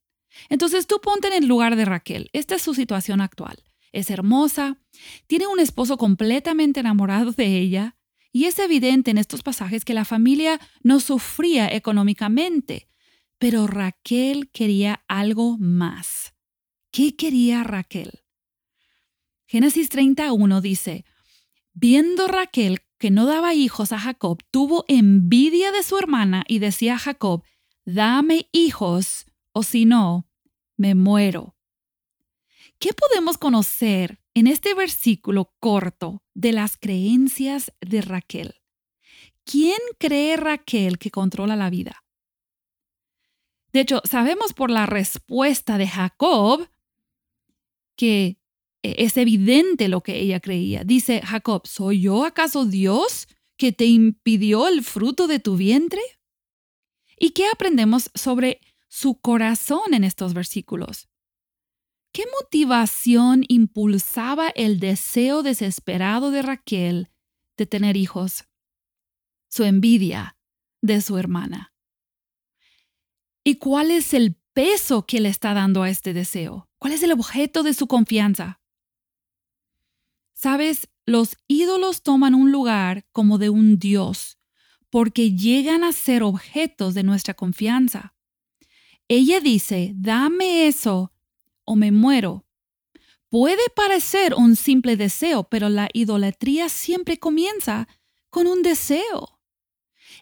Entonces 0.49 0.87
tú 0.87 1.01
ponte 1.01 1.27
en 1.27 1.33
el 1.33 1.47
lugar 1.47 1.75
de 1.75 1.85
Raquel. 1.85 2.29
Esta 2.33 2.55
es 2.55 2.61
su 2.61 2.73
situación 2.73 3.19
actual. 3.19 3.63
Es 3.93 4.09
hermosa, 4.09 4.79
tiene 5.27 5.47
un 5.47 5.59
esposo 5.61 5.97
completamente 5.97 6.81
enamorado 6.81 7.31
de 7.31 7.57
ella 7.57 7.95
y 8.33 8.45
es 8.45 8.57
evidente 8.59 9.11
en 9.11 9.19
estos 9.19 9.43
pasajes 9.43 9.85
que 9.85 9.93
la 9.93 10.03
familia 10.03 10.59
no 10.81 10.99
sufría 10.99 11.71
económicamente, 11.71 12.89
pero 13.37 13.67
Raquel 13.67 14.49
quería 14.49 15.05
algo 15.07 15.57
más. 15.59 16.33
¿Qué 16.91 17.15
quería 17.15 17.63
Raquel? 17.63 18.23
Génesis 19.45 19.89
31 19.89 20.61
dice, 20.61 21.05
Viendo 21.73 22.27
Raquel 22.27 22.81
que 22.97 23.11
no 23.11 23.25
daba 23.25 23.53
hijos 23.53 23.91
a 23.91 23.99
Jacob, 23.99 24.41
tuvo 24.49 24.85
envidia 24.87 25.71
de 25.71 25.83
su 25.83 25.97
hermana 25.97 26.45
y 26.47 26.59
decía 26.59 26.95
a 26.95 26.99
Jacob, 26.99 27.43
dame 27.85 28.47
hijos, 28.51 29.25
o 29.51 29.61
si 29.61 29.85
no, 29.85 30.27
me 30.77 30.95
muero. 30.95 31.52
¿Qué 32.83 32.91
podemos 32.91 33.37
conocer 33.37 34.19
en 34.33 34.45
este 34.45 34.73
versículo 34.73 35.53
corto 35.61 36.21
de 36.33 36.51
las 36.51 36.75
creencias 36.75 37.71
de 37.79 38.01
Raquel? 38.01 38.55
¿Quién 39.45 39.77
cree 39.97 40.35
Raquel 40.35 40.97
que 40.97 41.09
controla 41.09 41.55
la 41.55 41.69
vida? 41.69 42.03
De 43.71 43.79
hecho, 43.79 44.01
sabemos 44.03 44.51
por 44.51 44.69
la 44.69 44.85
respuesta 44.85 45.77
de 45.77 45.87
Jacob 45.87 46.67
que 47.95 48.37
e, 48.81 48.95
es 48.97 49.15
evidente 49.15 49.87
lo 49.87 50.01
que 50.01 50.19
ella 50.19 50.41
creía. 50.41 50.83
Dice 50.83 51.21
Jacob, 51.21 51.65
¿soy 51.65 52.01
yo 52.01 52.25
acaso 52.25 52.65
Dios 52.65 53.29
que 53.55 53.71
te 53.71 53.85
impidió 53.85 54.67
el 54.67 54.83
fruto 54.83 55.27
de 55.27 55.39
tu 55.39 55.55
vientre? 55.55 56.01
¿Y 57.17 57.29
qué 57.29 57.47
aprendemos 57.47 58.11
sobre 58.13 58.59
su 58.89 59.21
corazón 59.21 59.93
en 59.93 60.03
estos 60.03 60.33
versículos? 60.33 61.07
¿Qué 62.13 62.25
motivación 62.39 63.43
impulsaba 63.47 64.49
el 64.49 64.79
deseo 64.79 65.41
desesperado 65.41 66.29
de 66.29 66.43
Raquel 66.43 67.09
de 67.57 67.65
tener 67.65 67.97
hijos? 67.97 68.45
Su 69.49 69.63
envidia 69.63 70.37
de 70.83 71.01
su 71.01 71.17
hermana. 71.17 71.73
¿Y 73.43 73.55
cuál 73.55 73.89
es 73.89 74.13
el 74.13 74.35
peso 74.53 75.07
que 75.07 75.21
le 75.21 75.29
está 75.29 75.55
dando 75.55 75.81
a 75.81 75.89
este 75.89 76.13
deseo? 76.13 76.69
¿Cuál 76.77 76.93
es 76.93 77.01
el 77.01 77.11
objeto 77.11 77.63
de 77.63 77.73
su 77.73 77.87
confianza? 77.87 78.61
Sabes, 80.33 80.89
los 81.07 81.35
ídolos 81.47 82.03
toman 82.03 82.35
un 82.35 82.51
lugar 82.51 83.07
como 83.11 83.39
de 83.39 83.49
un 83.49 83.79
dios, 83.79 84.37
porque 84.91 85.31
llegan 85.31 85.83
a 85.83 85.91
ser 85.91 86.21
objetos 86.21 86.93
de 86.93 87.01
nuestra 87.01 87.33
confianza. 87.33 88.13
Ella 89.07 89.39
dice, 89.39 89.93
dame 89.95 90.67
eso 90.67 91.12
o 91.65 91.75
me 91.75 91.91
muero. 91.91 92.45
Puede 93.29 93.63
parecer 93.75 94.35
un 94.35 94.55
simple 94.55 94.95
deseo, 94.95 95.43
pero 95.43 95.69
la 95.69 95.89
idolatría 95.93 96.69
siempre 96.69 97.17
comienza 97.17 97.87
con 98.29 98.47
un 98.47 98.61
deseo. 98.61 99.39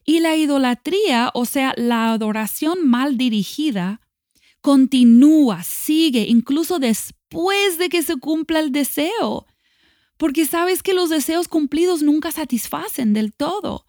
Y 0.05 0.19
la 0.19 0.35
idolatría, 0.35 1.31
o 1.33 1.45
sea, 1.45 1.73
la 1.75 2.11
adoración 2.11 2.87
mal 2.87 3.17
dirigida, 3.17 4.01
continúa, 4.61 5.63
sigue, 5.63 6.25
incluso 6.27 6.79
después 6.79 7.77
de 7.77 7.89
que 7.89 8.01
se 8.01 8.17
cumpla 8.17 8.59
el 8.59 8.71
deseo 8.71 9.45
porque 10.21 10.45
sabes 10.45 10.83
que 10.83 10.93
los 10.93 11.09
deseos 11.09 11.47
cumplidos 11.47 12.03
nunca 12.03 12.31
satisfacen 12.31 13.11
del 13.11 13.33
todo. 13.33 13.87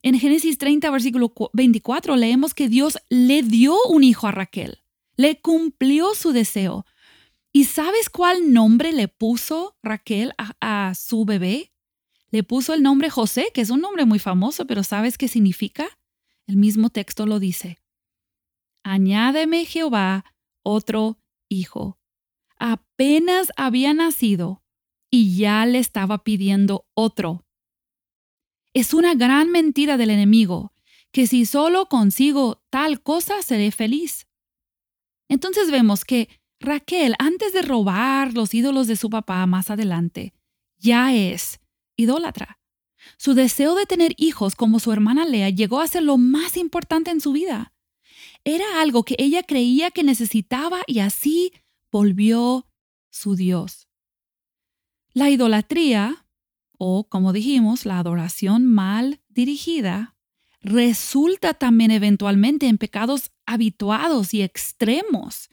En 0.00 0.18
Génesis 0.18 0.56
30, 0.56 0.90
versículo 0.90 1.34
24, 1.52 2.16
leemos 2.16 2.54
que 2.54 2.70
Dios 2.70 2.96
le 3.10 3.42
dio 3.42 3.76
un 3.90 4.02
hijo 4.02 4.26
a 4.26 4.32
Raquel, 4.32 4.78
le 5.16 5.40
cumplió 5.40 6.14
su 6.14 6.32
deseo. 6.32 6.86
¿Y 7.52 7.64
sabes 7.64 8.10
cuál 8.10 8.52
nombre 8.52 8.92
le 8.92 9.08
puso 9.08 9.76
Raquel 9.82 10.32
a, 10.36 10.92
su 10.94 11.24
bebé? 11.24 11.72
Le 12.30 12.42
puso 12.42 12.74
el 12.74 12.82
nombre 12.82 13.08
José, 13.08 13.50
que 13.54 13.62
es 13.62 13.70
un 13.70 13.80
nombre 13.80 14.04
muy 14.04 14.18
famoso, 14.18 14.66
pero 14.66 14.82
¿sabes 14.82 15.16
qué 15.16 15.28
significa? 15.28 15.86
El 16.46 16.56
mismo 16.56 16.90
texto 16.90 17.24
lo 17.24 17.38
dice. 17.38 17.78
Añádeme 18.84 19.64
Jehová 19.64 20.24
otro 20.62 21.18
hijo. 21.48 21.98
Apenas 22.58 23.52
había 23.56 23.94
nacido 23.94 24.62
y 25.10 25.36
ya 25.36 25.64
le 25.66 25.78
estaba 25.78 26.24
pidiendo 26.24 26.86
otro. 26.94 27.46
Es 28.74 28.92
una 28.92 29.14
gran 29.14 29.50
mentira 29.50 29.96
del 29.96 30.10
enemigo, 30.10 30.72
que 31.10 31.26
si 31.26 31.46
solo 31.46 31.86
consigo 31.86 32.62
tal 32.68 33.02
cosa 33.02 33.40
seré 33.40 33.70
feliz. 33.70 34.26
Entonces 35.28 35.70
vemos 35.70 36.04
que 36.04 36.28
Raquel, 36.60 37.14
antes 37.18 37.52
de 37.52 37.62
robar 37.62 38.32
los 38.32 38.54
ídolos 38.54 38.86
de 38.86 38.96
su 38.96 39.10
papá 39.10 39.44
más 39.46 39.70
adelante, 39.70 40.32
ya 40.78 41.14
es 41.14 41.60
idólatra. 41.96 42.58
Su 43.18 43.34
deseo 43.34 43.74
de 43.74 43.86
tener 43.86 44.14
hijos 44.16 44.54
como 44.54 44.78
su 44.78 44.92
hermana 44.92 45.24
Lea 45.24 45.50
llegó 45.50 45.80
a 45.80 45.86
ser 45.86 46.02
lo 46.02 46.18
más 46.18 46.56
importante 46.56 47.10
en 47.10 47.20
su 47.20 47.32
vida. 47.32 47.72
Era 48.44 48.80
algo 48.80 49.04
que 49.04 49.16
ella 49.18 49.42
creía 49.42 49.90
que 49.90 50.02
necesitaba 50.02 50.80
y 50.86 51.00
así 51.00 51.52
volvió 51.90 52.66
su 53.10 53.36
Dios. 53.36 53.88
La 55.12 55.30
idolatría, 55.30 56.26
o 56.78 57.08
como 57.08 57.32
dijimos, 57.32 57.86
la 57.86 57.98
adoración 57.98 58.66
mal 58.66 59.20
dirigida, 59.28 60.16
resulta 60.60 61.54
también 61.54 61.90
eventualmente 61.90 62.66
en 62.66 62.76
pecados 62.76 63.30
habituados 63.46 64.34
y 64.34 64.42
extremos. 64.42 65.48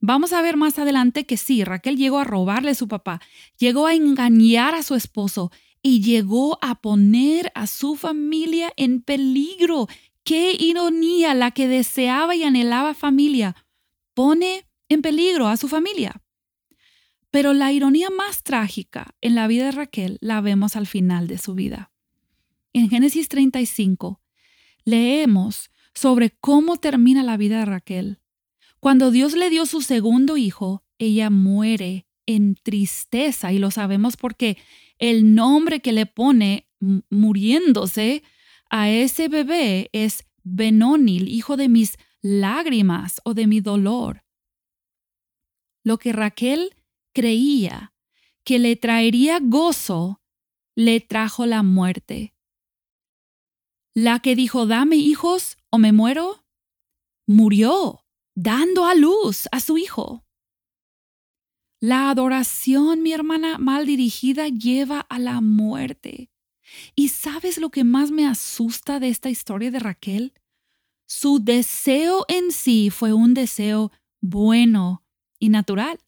Vamos 0.00 0.32
a 0.32 0.42
ver 0.42 0.56
más 0.56 0.78
adelante 0.78 1.24
que 1.24 1.36
sí, 1.36 1.64
Raquel 1.64 1.96
llegó 1.96 2.18
a 2.18 2.24
robarle 2.24 2.72
a 2.72 2.74
su 2.74 2.88
papá, 2.88 3.20
llegó 3.58 3.86
a 3.86 3.94
engañar 3.94 4.74
a 4.74 4.82
su 4.82 4.94
esposo 4.94 5.50
y 5.82 6.02
llegó 6.02 6.58
a 6.62 6.80
poner 6.80 7.50
a 7.54 7.66
su 7.66 7.96
familia 7.96 8.72
en 8.76 9.00
peligro. 9.00 9.88
Qué 10.24 10.56
ironía 10.58 11.34
la 11.34 11.52
que 11.52 11.68
deseaba 11.68 12.34
y 12.34 12.42
anhelaba 12.42 12.94
familia 12.94 13.56
pone 14.12 14.66
en 14.88 15.02
peligro 15.02 15.46
a 15.46 15.56
su 15.56 15.68
familia. 15.68 16.22
Pero 17.30 17.52
la 17.52 17.72
ironía 17.72 18.10
más 18.10 18.42
trágica 18.42 19.14
en 19.20 19.34
la 19.34 19.46
vida 19.46 19.66
de 19.66 19.72
Raquel 19.72 20.18
la 20.20 20.40
vemos 20.40 20.74
al 20.74 20.86
final 20.86 21.28
de 21.28 21.38
su 21.38 21.54
vida. 21.54 21.92
En 22.72 22.88
Génesis 22.88 23.28
35 23.28 24.20
leemos 24.84 25.70
sobre 25.96 26.30
cómo 26.30 26.76
termina 26.76 27.22
la 27.22 27.36
vida 27.36 27.60
de 27.60 27.64
Raquel. 27.64 28.20
Cuando 28.80 29.10
Dios 29.10 29.34
le 29.34 29.48
dio 29.48 29.64
su 29.64 29.80
segundo 29.80 30.36
hijo, 30.36 30.84
ella 30.98 31.30
muere 31.30 32.06
en 32.26 32.54
tristeza 32.54 33.52
y 33.52 33.58
lo 33.58 33.70
sabemos 33.70 34.16
porque 34.16 34.58
el 34.98 35.34
nombre 35.34 35.80
que 35.80 35.92
le 35.92 36.04
pone 36.06 36.68
muriéndose 37.10 38.22
a 38.68 38.90
ese 38.90 39.28
bebé 39.28 39.88
es 39.92 40.26
Benónil, 40.42 41.28
hijo 41.28 41.56
de 41.56 41.68
mis 41.68 41.96
lágrimas 42.20 43.20
o 43.24 43.34
de 43.34 43.46
mi 43.46 43.60
dolor. 43.60 44.24
Lo 45.82 45.98
que 45.98 46.12
Raquel 46.12 46.76
creía 47.12 47.94
que 48.44 48.58
le 48.58 48.76
traería 48.76 49.38
gozo, 49.40 50.20
le 50.76 51.00
trajo 51.00 51.46
la 51.46 51.62
muerte. 51.62 52.34
La 53.94 54.20
que 54.20 54.36
dijo, 54.36 54.66
dame 54.66 54.96
hijos 54.96 55.55
o 55.70 55.78
me 55.78 55.92
muero, 55.92 56.44
murió 57.26 58.04
dando 58.34 58.86
a 58.86 58.94
luz 58.94 59.48
a 59.50 59.60
su 59.60 59.78
hijo. 59.78 60.24
La 61.80 62.10
adoración, 62.10 63.02
mi 63.02 63.12
hermana, 63.12 63.58
mal 63.58 63.86
dirigida 63.86 64.48
lleva 64.48 65.00
a 65.00 65.18
la 65.18 65.40
muerte. 65.40 66.30
¿Y 66.94 67.08
sabes 67.08 67.58
lo 67.58 67.70
que 67.70 67.84
más 67.84 68.10
me 68.10 68.26
asusta 68.26 68.98
de 68.98 69.08
esta 69.08 69.30
historia 69.30 69.70
de 69.70 69.78
Raquel? 69.78 70.32
Su 71.06 71.38
deseo 71.38 72.24
en 72.28 72.50
sí 72.50 72.90
fue 72.90 73.12
un 73.12 73.34
deseo 73.34 73.92
bueno 74.20 75.04
y 75.38 75.48
natural. 75.48 75.98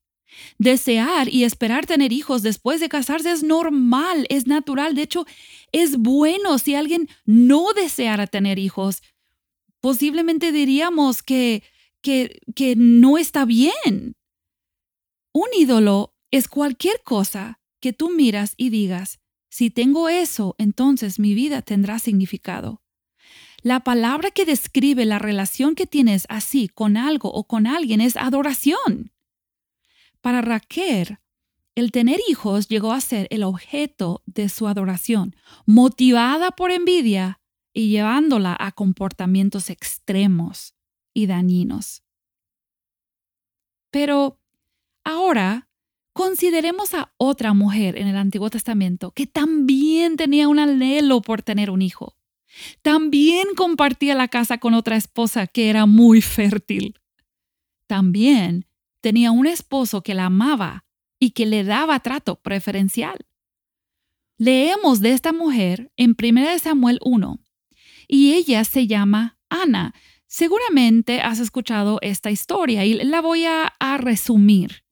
Desear 0.58 1.28
y 1.28 1.44
esperar 1.44 1.86
tener 1.86 2.12
hijos 2.12 2.42
después 2.42 2.80
de 2.80 2.88
casarse 2.88 3.30
es 3.30 3.42
normal, 3.42 4.26
es 4.28 4.46
natural. 4.46 4.94
De 4.94 5.02
hecho, 5.02 5.26
es 5.72 5.96
bueno 5.98 6.58
si 6.58 6.74
alguien 6.74 7.08
no 7.24 7.72
deseara 7.72 8.26
tener 8.26 8.58
hijos. 8.58 9.02
Posiblemente 9.80 10.52
diríamos 10.52 11.22
que, 11.22 11.62
que, 12.02 12.40
que 12.54 12.74
no 12.76 13.18
está 13.18 13.44
bien. 13.44 14.16
Un 15.32 15.48
ídolo 15.56 16.14
es 16.30 16.48
cualquier 16.48 17.02
cosa 17.02 17.60
que 17.80 17.92
tú 17.92 18.10
miras 18.10 18.54
y 18.56 18.70
digas, 18.70 19.20
si 19.50 19.70
tengo 19.70 20.08
eso, 20.08 20.54
entonces 20.58 21.18
mi 21.18 21.34
vida 21.34 21.62
tendrá 21.62 21.98
significado. 21.98 22.82
La 23.62 23.80
palabra 23.80 24.30
que 24.30 24.44
describe 24.44 25.04
la 25.04 25.18
relación 25.18 25.74
que 25.74 25.86
tienes 25.86 26.26
así 26.28 26.68
con 26.68 26.96
algo 26.96 27.32
o 27.32 27.44
con 27.44 27.66
alguien 27.66 28.00
es 28.00 28.16
adoración. 28.16 29.12
Para 30.20 30.42
Raquel, 30.42 31.18
el 31.74 31.92
tener 31.92 32.20
hijos 32.28 32.68
llegó 32.68 32.92
a 32.92 33.00
ser 33.00 33.26
el 33.30 33.42
objeto 33.42 34.22
de 34.26 34.48
su 34.48 34.68
adoración, 34.68 35.34
motivada 35.64 36.50
por 36.50 36.70
envidia 36.70 37.40
y 37.78 37.90
llevándola 37.90 38.56
a 38.58 38.72
comportamientos 38.72 39.70
extremos 39.70 40.74
y 41.14 41.28
dañinos. 41.28 42.02
Pero 43.92 44.40
ahora 45.04 45.68
consideremos 46.12 46.92
a 46.94 47.14
otra 47.18 47.54
mujer 47.54 47.96
en 47.96 48.08
el 48.08 48.16
Antiguo 48.16 48.50
Testamento 48.50 49.12
que 49.12 49.28
también 49.28 50.16
tenía 50.16 50.48
un 50.48 50.58
anhelo 50.58 51.22
por 51.22 51.42
tener 51.42 51.70
un 51.70 51.80
hijo. 51.80 52.16
También 52.82 53.46
compartía 53.56 54.16
la 54.16 54.26
casa 54.26 54.58
con 54.58 54.74
otra 54.74 54.96
esposa 54.96 55.46
que 55.46 55.70
era 55.70 55.86
muy 55.86 56.20
fértil. 56.20 56.98
También 57.86 58.66
tenía 59.00 59.30
un 59.30 59.46
esposo 59.46 60.02
que 60.02 60.14
la 60.14 60.24
amaba 60.26 60.84
y 61.20 61.30
que 61.30 61.46
le 61.46 61.62
daba 61.62 62.00
trato 62.00 62.40
preferencial. 62.40 63.24
Leemos 64.36 64.98
de 64.98 65.12
esta 65.12 65.32
mujer 65.32 65.92
en 65.96 66.16
1 66.20 66.58
Samuel 66.58 66.98
1 67.04 67.38
y 68.08 68.32
ella 68.32 68.64
se 68.64 68.86
llama 68.86 69.38
Ana. 69.50 69.94
Seguramente 70.26 71.20
has 71.20 71.38
escuchado 71.38 71.98
esta 72.02 72.30
historia 72.30 72.84
y 72.84 72.94
la 72.94 73.20
voy 73.20 73.44
a, 73.44 73.72
resumir. 73.98 74.84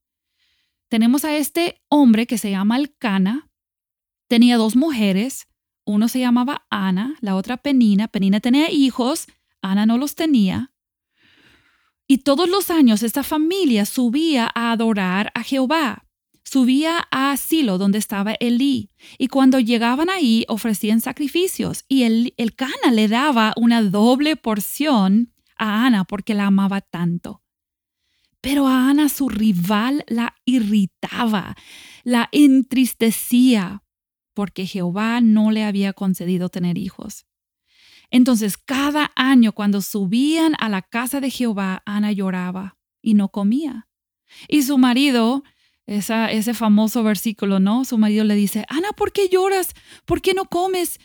Tenemos 0.88 1.24
a 1.24 1.37
este 1.37 1.83
hombre 1.88 2.26
que 2.26 2.38
se 2.38 2.50
llama 2.50 2.76
Elcana, 2.76 3.50
tenía 4.29 4.57
dos 4.57 4.76
mujeres, 4.76 5.48
uno 5.85 6.09
se 6.09 6.20
llamaba 6.20 6.66
Ana, 6.70 7.16
la 7.20 7.37
otra 7.37 7.57
Penina. 7.57 8.09
Penina 8.09 8.40
tenía 8.40 8.70
hijos, 8.70 9.26
Ana 9.62 9.87
no 9.87 9.98
los 9.98 10.14
tenía. 10.14 10.72
Y 12.09 12.18
todos 12.18 12.48
los 12.48 12.70
años 12.70 13.02
esta 13.02 13.22
familia 13.22 13.85
subía 13.85 14.50
a 14.55 14.72
adorar 14.72 15.33
a 15.35 15.42
Jehová. 15.42 16.06
Subía 16.57 17.07
a 17.11 17.37
Silo, 17.37 17.77
donde 17.77 17.99
estaba 17.99 18.33
Elí, 18.33 18.88
y 19.19 19.29
cuando 19.29 19.61
llegaban 19.61 20.09
ahí 20.09 20.47
ofrecían 20.49 21.03
sacrificios, 21.03 21.85
y 21.87 22.05
el, 22.05 22.33
el 22.38 22.55
Cana 22.55 22.92
le 22.92 23.09
daba 23.09 23.53
una 23.59 23.83
doble 23.83 24.37
porción 24.37 25.35
a 25.59 25.85
Ana 25.85 26.05
porque 26.05 26.33
la 26.33 26.47
amaba 26.47 26.81
tanto. 26.81 27.42
Pero 28.40 28.66
a 28.69 28.88
Ana 28.88 29.11
su 29.11 29.29
rival 29.29 30.03
la 30.09 30.35
irritaba, 30.47 31.57
la 32.05 32.31
entristecía, 32.33 33.83
porque 34.33 34.64
Jehová 34.64 35.21
no 35.21 35.51
le 35.51 35.62
había 35.62 35.92
concedido 35.92 36.49
tener 36.49 36.79
hijos. 36.79 37.27
Entonces, 38.11 38.57
cada 38.57 39.12
año 39.14 39.53
cuando 39.53 39.83
subían 39.83 40.55
a 40.59 40.71
la 40.71 40.81
casa 40.81 41.21
de 41.21 41.29
Jehová, 41.29 41.83
Ana 41.85 42.12
lloraba 42.12 42.79
y 43.03 43.12
no 43.12 43.29
comía. 43.29 43.90
Y 44.49 44.62
su 44.62 44.79
marido, 44.79 45.45
ese 45.87 46.55
famoso 46.55 47.03
versículo, 47.03 47.61
¿no? 47.61 47.85
Su 47.85 47.99
marido 47.99 48.25
le 48.25 48.35
dice, 48.35 48.64
Ana, 48.68 48.92
¿por 48.92 49.12
qué 49.12 49.29
lloras? 49.29 49.75
¿Por 50.05 50.20
qué 50.20 50.35
no 50.35 50.46
comes? 50.46 50.99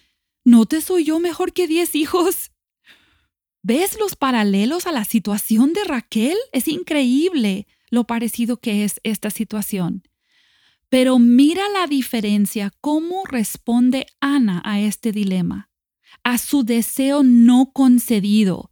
¿No 0.43 0.65
te 0.65 0.81
soy 0.81 1.03
yo 1.05 1.19
mejor 1.19 1.53
que 1.53 1.67
diez 1.67 1.95
hijos? 1.95 2.51
¿Ves 3.61 3.99
los 3.99 4.15
paralelos 4.15 4.87
a 4.87 4.91
la 4.91 5.05
situación 5.05 5.73
de 5.73 5.83
Raquel? 5.83 6.37
Es 6.51 6.67
increíble 6.67 7.67
lo 7.89 8.05
parecido 8.05 8.57
que 8.57 8.83
es 8.83 8.99
esta 9.03 9.29
situación. 9.29 10.03
Pero 10.89 11.19
mira 11.19 11.63
la 11.69 11.87
diferencia, 11.87 12.71
cómo 12.81 13.23
responde 13.25 14.07
Ana 14.19 14.61
a 14.65 14.79
este 14.79 15.11
dilema 15.11 15.71
a 16.23 16.37
su 16.37 16.63
deseo 16.63 17.23
no 17.23 17.71
concedido. 17.73 18.71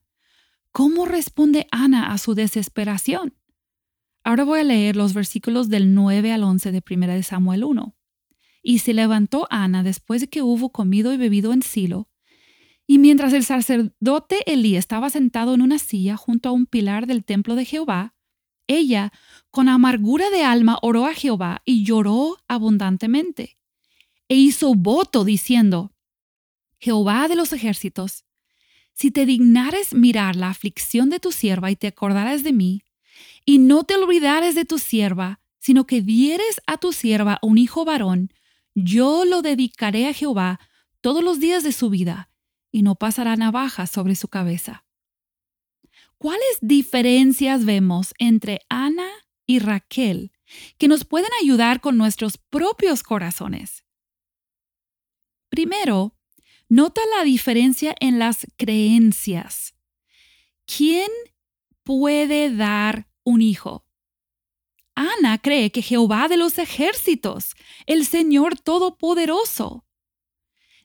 ¿Cómo 0.72 1.06
responde 1.06 1.68
Ana 1.72 2.12
a 2.12 2.18
su 2.18 2.36
desesperación? 2.36 3.36
Ahora 4.30 4.44
voy 4.44 4.60
a 4.60 4.64
leer 4.64 4.96
los 4.96 5.16
versículos 5.16 5.70
del 5.70 5.96
9 5.96 6.32
al 6.32 6.44
11 6.44 6.72
de 6.72 6.84
1 6.88 7.08
de 7.08 7.24
Samuel 7.24 7.64
1. 7.64 7.96
Y 8.62 8.78
se 8.78 8.94
levantó 8.94 9.48
Ana 9.50 9.82
después 9.82 10.22
de 10.22 10.28
que 10.28 10.44
hubo 10.44 10.72
comido 10.72 11.12
y 11.12 11.18
bebido 11.18 11.52
en 11.52 11.64
Silo, 11.64 12.12
y 12.86 13.00
mientras 13.00 13.34
el 13.34 13.44
sacerdote 13.44 14.44
Elí 14.46 14.76
estaba 14.76 15.10
sentado 15.10 15.56
en 15.56 15.64
una 15.64 15.80
silla 15.80 16.16
junto 16.16 16.48
a 16.48 16.52
un 16.52 16.68
pilar 16.68 17.08
del 17.08 17.26
templo 17.26 17.56
de 17.56 17.66
Jehová, 17.66 18.14
ella, 18.68 19.12
con 19.50 19.68
amargura 19.68 20.30
de 20.30 20.44
alma, 20.44 20.78
oró 20.84 21.08
a 21.08 21.16
Jehová 21.16 21.64
y 21.66 21.84
lloró 21.84 22.38
abundantemente. 22.48 23.58
E 24.28 24.36
hizo 24.36 24.76
voto 24.76 25.26
diciendo, 25.26 25.96
Jehová 26.78 27.28
de 27.30 27.36
los 27.36 27.52
ejércitos, 27.52 28.26
si 28.94 29.10
te 29.10 29.26
dignares 29.26 29.96
mirar 29.96 30.36
la 30.36 30.50
aflicción 30.50 31.10
de 31.10 31.20
tu 31.20 31.32
sierva 31.32 31.72
y 31.72 31.76
te 31.76 31.88
acordares 31.88 32.44
de 32.44 32.54
mí, 32.54 32.84
y 33.46 33.58
no 33.58 33.84
te 33.84 33.96
olvidares 33.96 34.56
de 34.56 34.66
tu 34.66 34.80
sierva, 34.80 35.40
sino 35.60 35.86
que 35.86 36.02
dieres 36.02 36.62
a 36.68 36.78
tu 36.78 36.94
sierva 36.94 37.40
un 37.42 37.58
hijo 37.58 37.86
varón, 37.86 38.32
yo 38.76 39.26
lo 39.26 39.42
dedicaré 39.42 40.08
a 40.08 40.14
Jehová 40.14 40.60
todos 41.02 41.24
los 41.24 41.40
días 41.40 41.64
de 41.64 41.72
su 41.72 41.90
vida, 41.90 42.30
y 42.72 42.82
no 42.82 42.96
pasará 42.96 43.36
navaja 43.36 43.88
sobre 43.88 44.16
su 44.16 44.28
cabeza. 44.28 44.86
¿Cuáles 46.18 46.58
diferencias 46.62 47.66
vemos 47.66 48.14
entre 48.20 48.62
Ana 48.70 49.10
y 49.46 49.60
Raquel 49.60 50.32
que 50.78 50.88
nos 50.88 51.06
pueden 51.06 51.30
ayudar 51.42 51.82
con 51.82 51.98
nuestros 51.98 52.38
propios 52.38 53.04
corazones? 53.04 53.84
Primero, 55.50 56.14
Nota 56.72 57.02
la 57.18 57.24
diferencia 57.24 57.96
en 58.00 58.20
las 58.20 58.46
creencias. 58.56 59.74
¿Quién 60.68 61.10
puede 61.82 62.56
dar 62.56 63.09
un 63.30 63.42
hijo? 63.42 63.86
Ana 64.96 65.38
cree 65.38 65.72
que 65.72 65.82
Jehová 65.82 66.28
de 66.28 66.36
los 66.36 66.58
ejércitos, 66.58 67.56
el 67.86 68.06
Señor 68.06 68.60
Todopoderoso. 68.60 69.86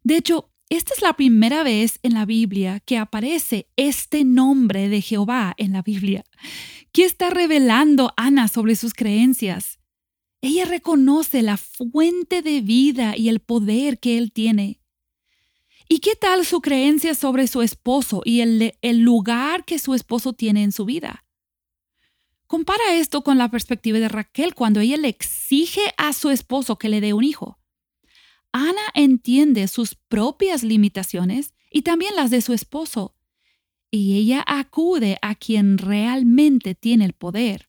De 0.04 0.16
hecho, 0.16 0.50
esta 0.68 0.94
es 0.94 1.02
la 1.02 1.14
primera 1.14 1.62
vez 1.62 1.98
en 2.02 2.14
la 2.14 2.24
Biblia 2.24 2.80
que 2.80 2.96
aparece 2.96 3.68
este 3.76 4.24
nombre 4.24 4.88
de 4.88 5.02
Jehová 5.02 5.54
en 5.57 5.72
la 5.72 5.83
Biblia. 5.83 6.24
¿Qué 6.92 7.04
está 7.04 7.30
revelando 7.30 8.12
Ana 8.16 8.48
sobre 8.48 8.76
sus 8.76 8.94
creencias? 8.94 9.80
Ella 10.40 10.64
reconoce 10.64 11.42
la 11.42 11.57
fuente 11.57 12.40
de 12.42 12.61
vida 12.61 13.16
y 13.16 13.28
el 13.28 13.40
poder 13.40 13.98
que 13.98 14.16
Él 14.18 14.30
tiene. 14.30 14.80
¿Y 15.88 15.98
qué 15.98 16.16
tal 16.16 16.44
su 16.44 16.61
creencia 16.61 17.14
sobre 17.14 17.46
su 17.46 17.62
esposo 17.62 18.22
y 18.24 18.40
el, 18.40 18.74
el 18.80 19.00
lugar 19.00 19.64
que 19.64 19.78
su 19.78 19.94
esposo 19.94 20.33
tiene 20.33 20.62
en 20.62 20.72
su 20.72 20.85
vida? 20.85 21.23
Compara 22.46 22.94
esto 22.94 23.22
con 23.22 23.38
la 23.38 23.50
perspectiva 23.50 23.98
de 23.98 24.09
Raquel 24.09 24.54
cuando 24.54 24.80
ella 24.80 24.96
le 24.96 25.09
exige 25.09 25.94
a 25.96 26.12
su 26.12 26.30
esposo 26.30 26.76
que 26.78 26.88
le 26.88 27.00
dé 27.00 27.12
un 27.12 27.24
hijo. 27.24 27.59
Ana 28.52 28.83
entiende 28.94 29.66
sus 29.66 29.94
propias 29.94 30.62
limitaciones 30.62 31.54
y 31.70 31.83
también 31.83 32.14
las 32.14 32.30
de 32.30 32.40
su 32.40 32.52
esposo, 32.52 33.16
y 33.90 34.16
ella 34.16 34.44
acude 34.46 35.18
a 35.22 35.35
quien 35.35 35.78
realmente 35.78 36.74
tiene 36.74 37.04
el 37.04 37.14
poder 37.14 37.68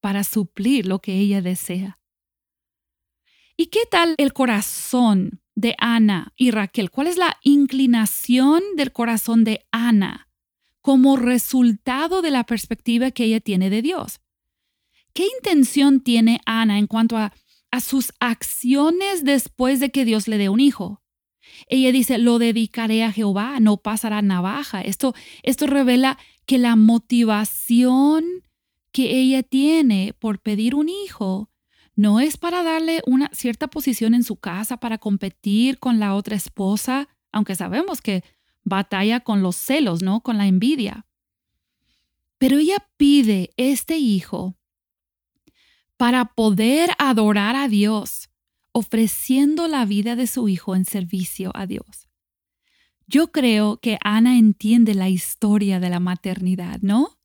para 0.00 0.24
suplir 0.24 0.86
lo 0.86 1.00
que 1.00 1.18
ella 1.18 1.42
desea. 1.42 1.98
¿Y 3.56 3.66
qué 3.66 3.80
tal 3.90 4.14
el 4.18 4.32
corazón 4.32 5.42
de 5.54 5.74
Ana 5.78 6.32
y 6.36 6.50
Raquel? 6.50 6.90
¿Cuál 6.90 7.06
es 7.06 7.16
la 7.16 7.38
inclinación 7.42 8.62
del 8.76 8.92
corazón 8.92 9.44
de 9.44 9.66
Ana 9.70 10.28
como 10.84 11.16
resultado 11.16 12.20
de 12.20 12.30
la 12.30 12.44
perspectiva 12.44 13.10
que 13.10 13.24
ella 13.24 13.40
tiene 13.40 13.70
de 13.70 13.80
Dios? 13.80 14.20
¿Qué 15.14 15.26
intención 15.38 16.02
tiene 16.02 16.42
Ana 16.44 16.78
en 16.78 16.86
cuanto 16.86 17.16
a, 17.16 17.32
sus 17.80 18.12
acciones 18.20 19.24
después 19.24 19.80
de 19.80 19.90
que 19.90 20.04
Dios 20.04 20.28
le 20.28 20.36
dé 20.36 20.50
un 20.50 20.60
hijo? 20.60 21.02
Ella 21.68 21.90
dice, 21.90 22.18
lo 22.18 22.38
dedicaré 22.38 23.02
a 23.02 23.12
Jehová, 23.12 23.60
no 23.60 23.78
pasará 23.78 24.20
navaja. 24.20 24.82
Esto, 24.82 25.14
esto 25.42 25.66
revela 25.66 26.18
que 26.44 26.58
la 26.58 26.76
motivación 26.76 28.24
que 28.92 29.18
ella 29.18 29.42
tiene 29.42 30.14
por 30.18 30.38
pedir 30.38 30.74
un 30.74 30.90
hijo 30.90 31.50
no 31.96 32.20
es 32.20 32.36
para 32.36 32.62
darle 32.62 33.00
una 33.06 33.30
cierta 33.32 33.68
posición 33.68 34.12
en 34.12 34.22
su 34.22 34.36
casa 34.36 34.76
para 34.76 34.98
competir 34.98 35.78
con 35.78 35.98
la 35.98 36.14
otra 36.14 36.36
esposa, 36.36 37.08
aunque 37.32 37.54
sabemos 37.54 38.02
que 38.02 38.22
batalla 38.64 39.20
con 39.20 39.42
los 39.42 39.56
celos, 39.56 40.02
¿no? 40.02 40.22
Con 40.22 40.38
la 40.38 40.46
envidia. 40.46 41.06
Pero 42.38 42.58
ella 42.58 42.86
pide 42.96 43.52
este 43.56 43.98
hijo 43.98 44.56
para 45.96 46.24
poder 46.34 46.90
adorar 46.98 47.54
a 47.56 47.68
Dios, 47.68 48.30
ofreciendo 48.72 49.68
la 49.68 49.84
vida 49.84 50.16
de 50.16 50.26
su 50.26 50.48
hijo 50.48 50.74
en 50.74 50.84
servicio 50.84 51.52
a 51.54 51.66
Dios. 51.66 52.08
Yo 53.06 53.30
creo 53.30 53.78
que 53.78 53.98
Ana 54.02 54.38
entiende 54.38 54.94
la 54.94 55.08
historia 55.08 55.78
de 55.78 55.90
la 55.90 56.00
maternidad, 56.00 56.80
¿no? 56.80 57.18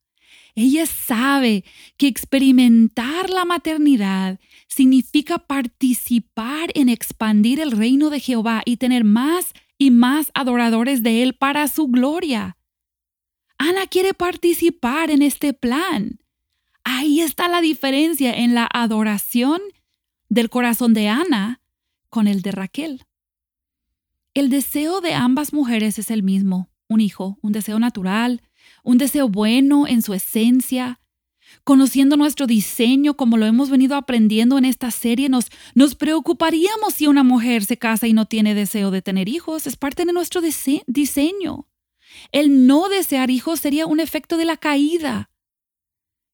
Ella 0.55 0.85
sabe 0.85 1.63
que 1.97 2.07
experimentar 2.07 3.29
la 3.29 3.45
maternidad 3.45 4.39
significa 4.67 5.39
participar 5.39 6.71
en 6.75 6.89
expandir 6.89 7.59
el 7.59 7.71
reino 7.71 8.09
de 8.09 8.19
Jehová 8.19 8.61
y 8.65 8.77
tener 8.77 9.03
más 9.03 9.53
y 9.79 9.89
más 9.89 10.29
adoradores 10.35 11.01
de 11.01 11.23
Él 11.23 11.33
para 11.33 11.67
su 11.67 11.87
gloria. 11.87 12.57
Ana 13.57 13.87
quiere 13.87 14.13
participar 14.13 15.09
en 15.09 15.23
este 15.23 15.53
plan. 15.53 16.19
Ahí 16.83 17.21
está 17.21 17.47
la 17.47 17.61
diferencia 17.61 18.33
en 18.33 18.53
la 18.53 18.69
adoración 18.71 19.61
del 20.27 20.49
corazón 20.49 20.93
de 20.93 21.07
Ana 21.07 21.61
con 22.09 22.27
el 22.27 22.41
de 22.41 22.51
Raquel. 22.51 23.05
El 24.33 24.49
deseo 24.49 25.01
de 25.01 25.13
ambas 25.13 25.53
mujeres 25.53 25.97
es 25.97 26.11
el 26.11 26.23
mismo, 26.23 26.69
un 26.87 27.01
hijo, 27.01 27.39
un 27.41 27.51
deseo 27.51 27.79
natural, 27.79 28.41
un 28.83 28.97
deseo 28.97 29.29
bueno 29.29 29.87
en 29.87 30.01
su 30.01 30.13
esencia. 30.13 30.98
Conociendo 31.69 32.17
nuestro 32.17 32.47
diseño 32.47 33.13
como 33.13 33.37
lo 33.37 33.45
hemos 33.45 33.69
venido 33.69 33.95
aprendiendo 33.95 34.57
en 34.57 34.65
esta 34.65 34.89
serie, 34.89 35.29
nos, 35.29 35.51
preocuparíamos 35.99 36.95
si 36.95 37.05
una 37.05 37.21
mujer 37.21 37.63
se 37.63 37.77
casa 37.77 38.07
y 38.07 38.13
no 38.13 38.25
tiene 38.25 38.55
deseo 38.55 38.89
de 38.89 39.03
tener 39.03 39.29
hijos. 39.29 39.67
Es 39.67 39.75
parte 39.75 40.03
de 40.05 40.11
nuestro 40.11 40.41
diseño. 40.41 41.67
El 42.31 42.65
no 42.65 42.89
desear 42.89 43.29
hijos 43.29 43.59
sería 43.59 43.85
un 43.85 43.99
efecto 43.99 44.35
de 44.37 44.45
la 44.45 44.57
caída. 44.57 45.29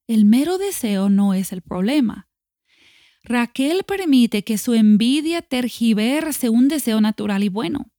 El 0.08 0.24
mero 0.24 0.58
deseo 0.58 1.10
no 1.10 1.34
es 1.34 1.52
el 1.52 1.62
problema. 1.62 2.30
Raquel 3.22 3.84
permite 3.84 4.46
que 4.46 4.58
su 4.58 4.74
envidia 4.74 5.42
tergiverse 5.42 6.48
un 6.48 6.70
deseo 6.70 7.02
natural 7.02 7.44
y 7.44 7.50
bueno. 7.50 7.92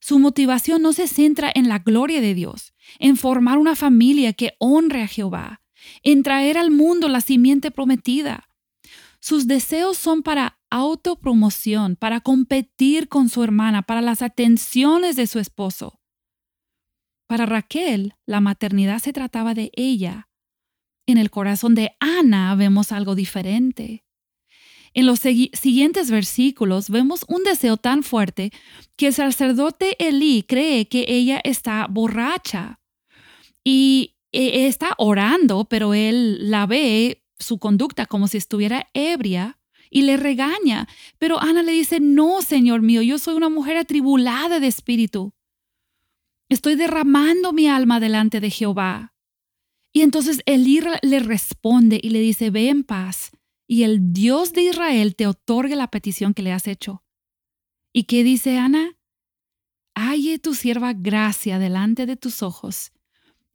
Su 0.00 0.18
motivación 0.18 0.82
no 0.82 0.92
se 0.92 1.08
centra 1.08 1.50
en 1.54 1.66
la 1.66 1.78
gloria 1.78 2.20
de 2.20 2.34
Dios, 2.34 2.74
en 2.98 3.16
formar 3.16 3.56
una 3.56 3.74
familia 3.74 4.34
que 4.34 4.52
honre 4.58 5.00
a 5.00 5.08
Jehová, 5.08 5.62
en 6.02 6.22
traer 6.22 6.58
al 6.58 6.70
mundo 6.70 7.08
la 7.08 7.20
simiente 7.20 7.70
prometida. 7.70 8.48
Sus 9.20 9.46
deseos 9.46 9.96
son 9.96 10.22
para 10.22 10.58
autopromoción, 10.70 11.96
para 11.96 12.20
competir 12.20 13.08
con 13.08 13.28
su 13.28 13.42
hermana, 13.42 13.82
para 13.82 14.00
las 14.00 14.22
atenciones 14.22 15.16
de 15.16 15.26
su 15.26 15.38
esposo. 15.38 16.00
Para 17.26 17.46
Raquel, 17.46 18.14
la 18.26 18.40
maternidad 18.40 19.00
se 19.00 19.12
trataba 19.12 19.54
de 19.54 19.70
ella. 19.74 20.28
En 21.06 21.18
el 21.18 21.30
corazón 21.30 21.74
de 21.74 21.92
Ana 22.00 22.54
vemos 22.54 22.92
algo 22.92 23.14
diferente. 23.14 24.04
En 24.94 25.06
los 25.06 25.20
siguientes 25.20 26.10
versículos 26.10 26.90
vemos 26.90 27.24
un 27.28 27.44
deseo 27.44 27.76
tan 27.76 28.02
fuerte 28.02 28.50
que 28.96 29.08
el 29.08 29.14
sacerdote 29.14 29.96
Elí 29.98 30.42
cree 30.42 30.88
que 30.88 31.04
ella 31.08 31.40
está 31.44 31.86
borracha 31.88 32.80
y 33.62 34.16
e, 34.46 34.66
está 34.66 34.94
orando, 34.98 35.64
pero 35.64 35.94
él 35.94 36.50
la 36.50 36.66
ve 36.66 37.24
su 37.38 37.58
conducta 37.58 38.06
como 38.06 38.28
si 38.28 38.36
estuviera 38.36 38.88
ebria 38.94 39.58
y 39.90 40.02
le 40.02 40.16
regaña. 40.16 40.88
Pero 41.18 41.40
Ana 41.40 41.62
le 41.62 41.72
dice, 41.72 41.98
no, 42.00 42.42
Señor 42.42 42.82
mío, 42.82 43.02
yo 43.02 43.18
soy 43.18 43.34
una 43.34 43.48
mujer 43.48 43.76
atribulada 43.76 44.60
de 44.60 44.66
espíritu. 44.68 45.32
Estoy 46.48 46.76
derramando 46.76 47.52
mi 47.52 47.68
alma 47.68 48.00
delante 48.00 48.40
de 48.40 48.50
Jehová. 48.50 49.14
Y 49.92 50.02
entonces 50.02 50.40
Elí 50.46 50.80
le 51.02 51.18
responde 51.18 51.98
y 52.02 52.10
le 52.10 52.20
dice, 52.20 52.50
ve 52.50 52.68
en 52.68 52.84
paz 52.84 53.32
y 53.66 53.82
el 53.82 54.12
Dios 54.12 54.52
de 54.52 54.62
Israel 54.62 55.16
te 55.16 55.26
otorgue 55.26 55.76
la 55.76 55.88
petición 55.88 56.32
que 56.32 56.42
le 56.42 56.52
has 56.52 56.66
hecho. 56.66 57.04
¿Y 57.92 58.04
qué 58.04 58.22
dice 58.22 58.58
Ana? 58.58 58.96
Halle 59.94 60.38
tu 60.38 60.54
sierva 60.54 60.92
gracia 60.92 61.58
delante 61.58 62.06
de 62.06 62.16
tus 62.16 62.42
ojos. 62.42 62.92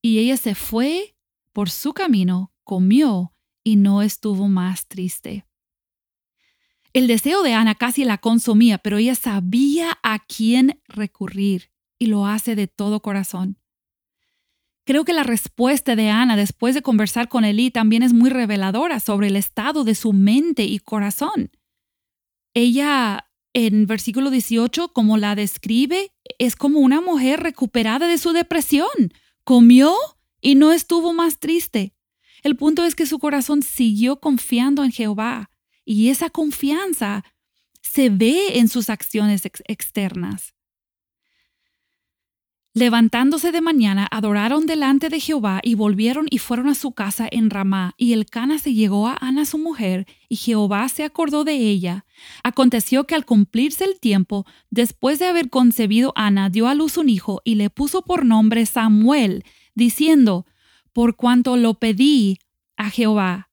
Y 0.06 0.20
ella 0.20 0.36
se 0.36 0.54
fue 0.54 1.16
por 1.54 1.70
su 1.70 1.94
camino, 1.94 2.52
comió 2.66 3.34
y 3.64 3.78
no 3.78 4.02
estuvo 4.02 4.50
más 4.50 4.88
triste. 4.88 5.46
El 6.92 7.08
deseo 7.08 7.42
de 7.42 7.54
Ana 7.54 7.74
casi 7.74 8.04
la 8.04 8.18
consumía, 8.18 8.78
pero 8.78 8.98
ella 8.98 9.16
sabía 9.16 9.98
a 10.04 10.20
quién 10.20 10.82
recurrir 10.88 11.72
y 11.98 12.08
lo 12.08 12.28
hace 12.28 12.56
de 12.56 12.68
todo 12.68 13.02
corazón. 13.02 13.58
Creo 14.86 15.06
que 15.06 15.14
la 15.14 15.24
respuesta 15.24 15.96
de 15.96 16.10
Ana 16.10 16.36
después 16.36 16.76
de 16.76 16.82
conversar 16.82 17.30
con 17.30 17.46
Elí 17.46 17.72
también 17.72 18.04
es 18.04 18.12
muy 18.12 18.30
reveladora 18.30 19.00
sobre 19.00 19.28
el 19.28 19.38
estado 19.38 19.86
de 19.86 19.96
su 19.96 20.12
mente 20.12 20.66
y 20.66 20.80
corazón. 20.80 21.52
Ella, 22.54 23.30
en 23.54 23.88
versículo 23.88 24.30
18, 24.30 24.90
como 24.90 25.18
la 25.18 25.36
describe, 25.36 26.12
es 26.40 26.58
como 26.58 26.80
una 26.80 27.00
mujer 27.00 27.40
recuperada 27.40 28.08
de 28.08 28.18
su 28.18 28.34
depresión. 28.34 29.14
Comió 29.44 29.96
y 30.42 30.56
no 30.56 30.72
estuvo 30.72 31.14
más 31.14 31.40
triste. 31.40 31.94
El 32.44 32.56
punto 32.56 32.86
es 32.86 32.96
que 32.96 33.06
su 33.06 33.20
corazón 33.20 33.64
siguió 33.64 34.20
confiando 34.20 34.84
en 34.84 34.92
Jehová 34.92 35.50
y 35.86 36.10
esa 36.10 36.30
confianza 36.30 37.24
se 37.82 38.10
ve 38.10 38.60
en 38.60 38.70
sus 38.70 38.90
acciones 38.90 39.44
externas. 39.46 40.54
Levantándose 42.76 43.52
de 43.52 43.62
mañana, 43.62 44.08
adoraron 44.10 44.66
delante 44.66 45.10
de 45.10 45.20
Jehová 45.20 45.60
y 45.62 45.76
volvieron 45.76 46.26
y 46.32 46.40
fueron 46.40 46.68
a 46.68 46.74
su 46.74 46.92
casa 46.92 47.28
en 47.32 47.52
Ramá. 47.52 47.94
Y 47.98 48.14
el 48.14 48.26
Cana 48.26 48.58
se 48.58 48.74
llegó 48.74 49.08
a 49.08 49.16
Ana 49.22 49.46
su 49.46 49.60
mujer, 49.60 50.08
y 50.28 50.38
Jehová 50.38 50.90
se 50.90 51.04
acordó 51.04 51.44
de 51.44 51.54
ella. 51.54 52.06
Aconteció 52.44 53.06
que 53.06 53.14
al 53.14 53.26
cumplirse 53.26 53.86
el 53.86 54.00
tiempo, 54.00 54.48
después 54.72 55.20
de 55.20 55.28
haber 55.28 55.52
concebido 55.52 56.14
Ana, 56.16 56.50
dio 56.50 56.68
a 56.68 56.74
luz 56.74 56.98
un 56.98 57.10
hijo 57.10 57.42
y 57.44 57.56
le 57.56 57.70
puso 57.70 58.02
por 58.02 58.26
nombre 58.26 58.66
Samuel, 58.66 59.44
diciendo, 59.76 60.48
por 60.94 61.16
cuanto 61.16 61.58
lo 61.58 61.76
pedí 61.76 62.40
a 62.76 62.90
Jehová. 62.90 63.52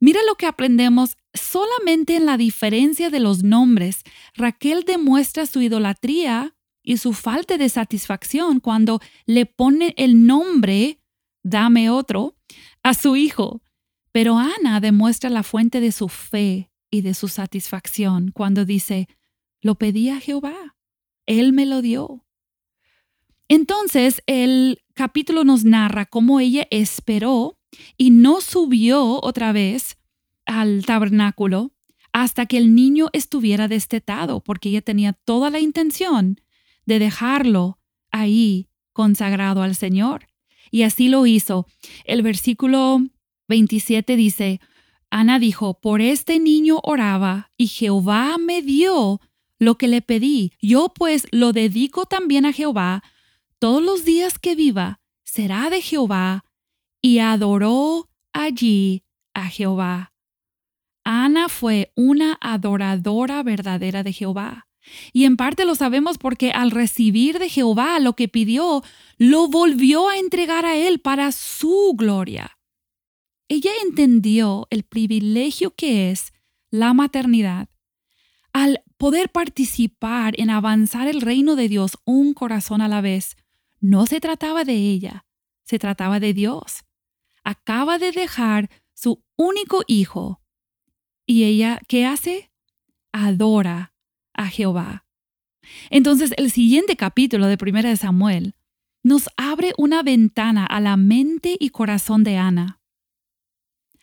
Mira 0.00 0.20
lo 0.26 0.36
que 0.36 0.46
aprendemos 0.46 1.18
solamente 1.34 2.16
en 2.16 2.24
la 2.24 2.38
diferencia 2.38 3.10
de 3.10 3.20
los 3.20 3.42
nombres. 3.42 4.04
Raquel 4.34 4.84
demuestra 4.84 5.44
su 5.44 5.60
idolatría 5.60 6.54
y 6.88 6.96
su 6.96 7.12
falta 7.12 7.58
de 7.58 7.68
satisfacción 7.68 8.60
cuando 8.60 8.98
le 9.26 9.44
pone 9.44 9.92
el 9.98 10.24
nombre, 10.24 11.02
dame 11.42 11.90
otro, 11.90 12.34
a 12.82 12.94
su 12.94 13.14
hijo. 13.14 13.60
Pero 14.10 14.38
Ana 14.38 14.80
demuestra 14.80 15.28
la 15.28 15.42
fuente 15.42 15.82
de 15.82 15.92
su 15.92 16.08
fe 16.08 16.70
y 16.90 17.02
de 17.02 17.12
su 17.12 17.28
satisfacción 17.28 18.30
cuando 18.32 18.64
dice, 18.64 19.06
lo 19.60 19.74
pedí 19.74 20.08
a 20.08 20.18
Jehová, 20.18 20.76
Él 21.26 21.52
me 21.52 21.66
lo 21.66 21.82
dio. 21.82 22.24
Entonces 23.48 24.22
el 24.24 24.80
capítulo 24.94 25.44
nos 25.44 25.64
narra 25.64 26.06
cómo 26.06 26.40
ella 26.40 26.66
esperó 26.70 27.58
y 27.98 28.12
no 28.12 28.40
subió 28.40 29.22
otra 29.22 29.52
vez 29.52 29.98
al 30.46 30.86
tabernáculo 30.86 31.70
hasta 32.14 32.46
que 32.46 32.56
el 32.56 32.74
niño 32.74 33.10
estuviera 33.12 33.68
destetado, 33.68 34.40
porque 34.40 34.70
ella 34.70 34.80
tenía 34.80 35.12
toda 35.12 35.50
la 35.50 35.60
intención 35.60 36.40
de 36.88 36.98
dejarlo 36.98 37.78
ahí 38.10 38.66
consagrado 38.94 39.62
al 39.62 39.76
Señor. 39.76 40.26
Y 40.70 40.82
así 40.82 41.08
lo 41.08 41.26
hizo. 41.26 41.66
El 42.04 42.22
versículo 42.22 43.00
27 43.46 44.16
dice, 44.16 44.60
Ana 45.10 45.38
dijo, 45.38 45.80
por 45.80 46.00
este 46.00 46.38
niño 46.40 46.80
oraba 46.82 47.52
y 47.58 47.68
Jehová 47.68 48.38
me 48.38 48.62
dio 48.62 49.20
lo 49.58 49.76
que 49.76 49.86
le 49.86 50.00
pedí. 50.00 50.52
Yo 50.62 50.88
pues 50.94 51.26
lo 51.30 51.52
dedico 51.52 52.06
también 52.06 52.46
a 52.46 52.54
Jehová. 52.54 53.02
Todos 53.58 53.82
los 53.82 54.06
días 54.06 54.38
que 54.38 54.54
viva 54.54 55.00
será 55.24 55.68
de 55.68 55.82
Jehová. 55.82 56.44
Y 57.02 57.18
adoró 57.18 58.08
allí 58.32 59.04
a 59.34 59.48
Jehová. 59.48 60.14
Ana 61.04 61.50
fue 61.50 61.92
una 61.94 62.38
adoradora 62.40 63.42
verdadera 63.42 64.02
de 64.02 64.12
Jehová. 64.14 64.67
Y 65.12 65.24
en 65.24 65.36
parte 65.36 65.64
lo 65.64 65.74
sabemos 65.74 66.18
porque 66.18 66.50
al 66.50 66.70
recibir 66.70 67.38
de 67.38 67.48
Jehová 67.48 67.98
lo 67.98 68.14
que 68.14 68.28
pidió, 68.28 68.82
lo 69.16 69.48
volvió 69.48 70.08
a 70.08 70.18
entregar 70.18 70.64
a 70.64 70.76
él 70.76 71.00
para 71.00 71.32
su 71.32 71.94
gloria. 71.96 72.58
Ella 73.48 73.70
entendió 73.82 74.66
el 74.70 74.84
privilegio 74.84 75.74
que 75.74 76.10
es 76.10 76.32
la 76.70 76.92
maternidad 76.92 77.68
al 78.52 78.82
poder 78.96 79.30
participar 79.30 80.34
en 80.38 80.50
avanzar 80.50 81.08
el 81.08 81.20
reino 81.20 81.54
de 81.56 81.68
Dios 81.68 81.98
un 82.04 82.34
corazón 82.34 82.80
a 82.80 82.88
la 82.88 83.00
vez. 83.00 83.36
No 83.80 84.06
se 84.06 84.20
trataba 84.20 84.64
de 84.64 84.74
ella, 84.74 85.26
se 85.64 85.78
trataba 85.78 86.20
de 86.20 86.34
Dios. 86.34 86.84
Acaba 87.44 87.98
de 87.98 88.12
dejar 88.12 88.68
su 88.94 89.22
único 89.36 89.82
hijo. 89.86 90.42
¿Y 91.24 91.44
ella 91.44 91.80
qué 91.88 92.04
hace? 92.04 92.50
Adora 93.12 93.94
a 94.38 94.46
Jehová. 94.46 95.04
Entonces 95.90 96.32
el 96.38 96.50
siguiente 96.50 96.96
capítulo 96.96 97.46
de 97.46 97.58
Primera 97.58 97.90
de 97.90 97.96
Samuel 97.96 98.54
nos 99.02 99.28
abre 99.36 99.74
una 99.76 100.02
ventana 100.02 100.64
a 100.64 100.80
la 100.80 100.96
mente 100.96 101.56
y 101.60 101.70
corazón 101.70 102.24
de 102.24 102.38
Ana. 102.38 102.80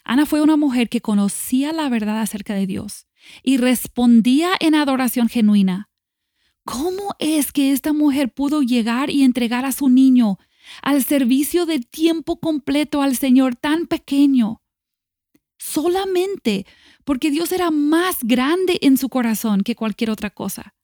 Ana 0.04 0.28
fue 0.28 0.42
una 0.42 0.58
mujer 0.58 0.90
que 0.90 1.02
conocía 1.02 1.74
la 1.74 1.90
verdad 1.90 2.22
acerca 2.22 2.54
de 2.54 2.68
Dios 2.68 3.08
y 3.42 3.58
respondía 3.58 4.52
en 4.60 4.76
adoración 4.76 5.30
genuina. 5.30 5.90
¿Cómo 6.64 7.16
es 7.20 7.52
que 7.52 7.72
esta 7.72 7.94
mujer 7.94 8.34
pudo 8.34 8.62
llegar 8.62 9.10
y 9.10 9.24
entregar 9.24 9.66
a 9.66 9.72
su 9.72 9.90
niño 9.90 10.38
al 10.82 11.04
servicio 11.04 11.66
de 11.66 11.80
tiempo 11.80 12.40
completo 12.40 13.02
al 13.02 13.16
Señor 13.16 13.56
tan 13.56 13.88
pequeño? 13.88 14.62
Solamente 15.66 16.68
porque 17.06 17.32
Dios 17.32 17.52
era 17.52 17.72
más 17.72 18.20
grande 18.24 18.78
en 18.82 18.98
su 18.98 19.10
corazón 19.10 19.62
que 19.62 19.76
cualquier 19.76 20.12
otra 20.12 20.30
cosa. 20.30 20.76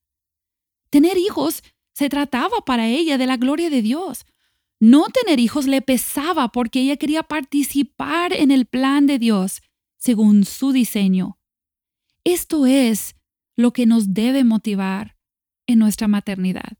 Tener 0.90 1.18
hijos 1.18 1.62
se 1.94 2.10
trataba 2.10 2.66
para 2.66 2.88
ella 2.88 3.20
de 3.20 3.28
la 3.28 3.38
gloria 3.38 3.70
de 3.70 3.84
Dios. 3.84 4.26
No 4.80 5.06
tener 5.10 5.40
hijos 5.40 5.68
le 5.68 5.84
pesaba 5.84 6.52
porque 6.52 6.82
ella 6.82 6.98
quería 6.98 7.22
participar 7.22 8.34
en 8.34 8.50
el 8.50 8.66
plan 8.66 9.06
de 9.06 9.20
Dios 9.20 9.62
según 9.98 10.46
su 10.46 10.72
diseño. 10.72 11.38
Esto 12.24 12.66
es 12.66 13.16
lo 13.56 13.74
que 13.74 13.86
nos 13.86 14.16
debe 14.16 14.44
motivar 14.44 15.16
en 15.68 15.78
nuestra 15.78 16.08
maternidad. 16.08 16.80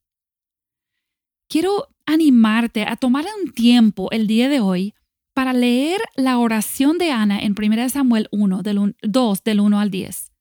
Quiero 1.48 1.88
animarte 2.08 2.84
a 2.84 2.96
tomar 2.96 3.26
un 3.44 3.54
tiempo 3.54 4.10
el 4.10 4.26
día 4.26 4.50
de 4.50 4.60
hoy 4.60 4.96
para 5.34 5.54
leer 5.54 6.02
la 6.16 6.38
oración 6.38 6.98
de 6.98 7.12
Ana 7.12 7.40
en 7.40 7.56
1 7.58 7.90
Samuel 7.90 8.28
1, 8.32 8.64
del 8.64 8.96
2, 9.02 9.44
del 9.44 9.60
1 9.60 9.80
al 9.80 9.92
10. 9.92 10.32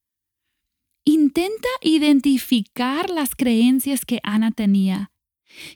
Intenta 1.05 1.69
identificar 1.81 3.09
las 3.09 3.35
creencias 3.35 4.05
que 4.05 4.19
Ana 4.23 4.51
tenía, 4.51 5.11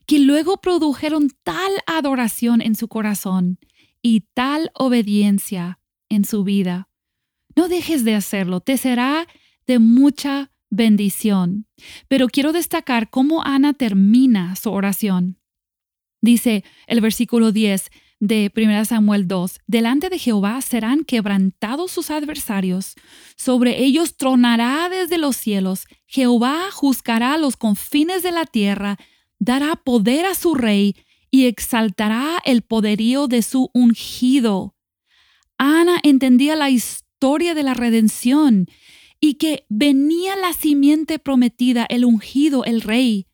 que 0.06 0.20
luego 0.20 0.58
produjeron 0.58 1.32
tal 1.44 1.72
adoración 1.88 2.62
en 2.62 2.76
su 2.76 2.88
corazón 2.88 3.60
y 4.02 4.22
tal 4.34 4.72
obediencia 4.76 5.80
en 6.10 6.26
su 6.26 6.44
vida. 6.44 6.90
No 7.56 7.68
dejes 7.68 8.04
de 8.04 8.16
hacerlo, 8.16 8.60
te 8.60 8.78
será 8.78 9.28
de 9.66 9.80
mucha 9.80 10.52
bendición. 10.70 11.68
Pero 12.08 12.28
quiero 12.28 12.52
destacar 12.52 13.10
cómo 13.10 13.44
Ana 13.44 13.74
termina 13.74 14.56
su 14.56 14.72
oración. 14.72 15.40
Dice 16.22 16.64
el 16.88 17.02
versículo 17.02 17.52
10, 17.52 17.90
de 18.28 18.52
1 18.56 18.86
Samuel 18.86 19.28
2, 19.28 19.60
delante 19.68 20.10
de 20.10 20.20
Jehová 20.20 20.62
serán 20.62 21.04
quebrantados 21.04 21.92
sus 21.92 22.12
adversarios, 22.12 22.96
sobre 23.36 23.84
ellos 23.84 24.18
tronará 24.18 24.90
desde 24.90 25.18
los 25.18 25.36
cielos, 25.36 25.86
Jehová 26.06 26.72
juzgará 26.72 27.38
los 27.38 27.58
confines 27.58 28.24
de 28.24 28.32
la 28.32 28.46
tierra, 28.46 28.98
dará 29.40 29.76
poder 29.76 30.26
a 30.26 30.36
su 30.36 30.56
rey 30.56 30.96
y 31.30 31.46
exaltará 31.46 32.40
el 32.46 32.62
poderío 32.62 33.28
de 33.28 33.42
su 33.42 33.70
ungido. 33.74 34.76
Ana 35.58 36.00
entendía 36.04 36.56
la 36.56 36.70
historia 36.70 37.54
de 37.54 37.64
la 37.64 37.74
redención 37.74 38.68
y 39.20 39.36
que 39.36 39.66
venía 39.70 40.36
la 40.36 40.54
simiente 40.54 41.20
prometida, 41.20 41.86
el 41.90 42.06
ungido, 42.06 42.64
el 42.64 42.82
rey. 42.82 43.28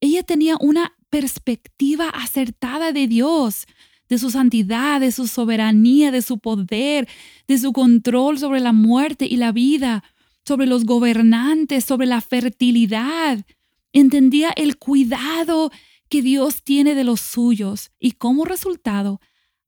Ella 0.00 0.22
tenía 0.22 0.56
una 0.60 0.96
perspectiva 1.10 2.08
acertada 2.08 2.92
de 2.92 3.06
Dios, 3.06 3.66
de 4.08 4.18
su 4.18 4.30
santidad, 4.30 5.00
de 5.00 5.12
su 5.12 5.26
soberanía, 5.26 6.10
de 6.10 6.22
su 6.22 6.38
poder, 6.38 7.08
de 7.46 7.58
su 7.58 7.72
control 7.72 8.38
sobre 8.38 8.60
la 8.60 8.72
muerte 8.72 9.26
y 9.26 9.36
la 9.36 9.52
vida, 9.52 10.04
sobre 10.44 10.66
los 10.66 10.84
gobernantes, 10.84 11.84
sobre 11.84 12.06
la 12.06 12.20
fertilidad. 12.20 13.44
Entendía 13.92 14.50
el 14.56 14.78
cuidado 14.78 15.70
que 16.08 16.22
Dios 16.22 16.62
tiene 16.62 16.94
de 16.94 17.04
los 17.04 17.20
suyos 17.20 17.90
y 17.98 18.12
como 18.12 18.44
resultado, 18.44 19.20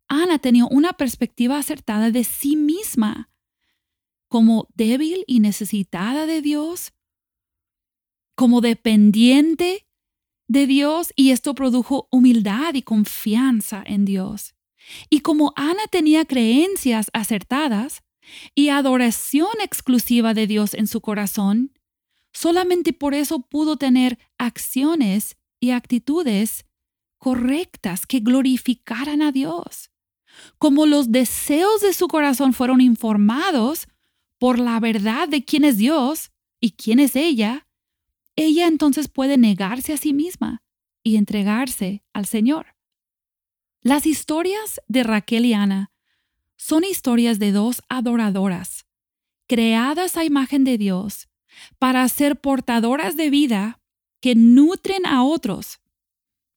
Ana 0.08 0.38
tenía 0.38 0.64
una 0.66 0.92
perspectiva 0.92 1.58
acertada 1.58 2.10
de 2.10 2.24
sí 2.24 2.56
misma, 2.56 3.30
como 4.26 4.68
débil 4.74 5.24
y 5.26 5.40
necesitada 5.40 6.26
de 6.26 6.42
Dios, 6.42 6.92
como 8.34 8.60
dependiente 8.60 9.86
de 10.50 10.66
Dios 10.66 11.12
y 11.14 11.30
esto 11.30 11.54
produjo 11.54 12.08
humildad 12.10 12.74
y 12.74 12.82
confianza 12.82 13.84
en 13.86 14.04
Dios. 14.04 14.56
Y 15.08 15.20
como 15.20 15.52
Ana 15.54 15.86
tenía 15.88 16.24
creencias 16.24 17.08
acertadas 17.12 18.02
y 18.56 18.70
adoración 18.70 19.52
exclusiva 19.62 20.34
de 20.34 20.48
Dios 20.48 20.74
en 20.74 20.88
su 20.88 21.00
corazón, 21.00 21.78
solamente 22.32 22.92
por 22.92 23.14
eso 23.14 23.42
pudo 23.42 23.76
tener 23.76 24.18
acciones 24.38 25.36
y 25.60 25.70
actitudes 25.70 26.66
correctas 27.18 28.04
que 28.04 28.18
glorificaran 28.18 29.22
a 29.22 29.30
Dios. 29.30 29.90
Como 30.58 30.84
los 30.84 31.12
deseos 31.12 31.80
de 31.80 31.92
su 31.92 32.08
corazón 32.08 32.54
fueron 32.54 32.80
informados 32.80 33.86
por 34.40 34.58
la 34.58 34.80
verdad 34.80 35.28
de 35.28 35.44
quién 35.44 35.62
es 35.62 35.76
Dios 35.76 36.32
y 36.60 36.72
quién 36.72 36.98
es 36.98 37.14
ella, 37.14 37.68
ella 38.40 38.66
entonces 38.66 39.08
puede 39.08 39.36
negarse 39.36 39.92
a 39.92 39.96
sí 39.98 40.14
misma 40.14 40.62
y 41.02 41.16
entregarse 41.16 42.02
al 42.14 42.24
Señor. 42.24 42.74
Las 43.82 44.06
historias 44.06 44.80
de 44.88 45.02
Raquel 45.02 45.44
y 45.44 45.52
Ana 45.52 45.90
son 46.56 46.84
historias 46.84 47.38
de 47.38 47.52
dos 47.52 47.82
adoradoras, 47.88 48.86
creadas 49.46 50.16
a 50.16 50.24
imagen 50.24 50.64
de 50.64 50.78
Dios, 50.78 51.28
para 51.78 52.08
ser 52.08 52.40
portadoras 52.40 53.16
de 53.16 53.28
vida 53.28 53.80
que 54.20 54.34
nutren 54.34 55.04
a 55.06 55.22
otros, 55.24 55.80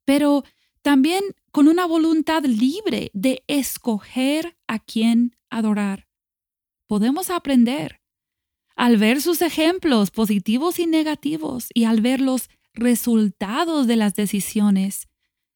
pero 0.06 0.44
también 0.82 1.22
con 1.52 1.68
una 1.68 1.86
voluntad 1.86 2.44
libre 2.44 3.12
de 3.14 3.44
escoger 3.48 4.58
a 4.68 4.80
quién 4.80 5.36
adorar. 5.50 6.08
Podemos 6.88 7.30
aprender 7.30 8.03
al 8.76 8.98
ver 8.98 9.22
sus 9.22 9.42
ejemplos 9.42 10.12
positivos 10.12 10.80
y 10.80 10.88
negativos 10.88 11.68
y 11.74 11.86
al 11.86 12.02
ver 12.02 12.22
los 12.22 12.50
resultados 12.74 13.88
de 13.88 13.96
las 13.96 14.16
decisiones 14.16 15.08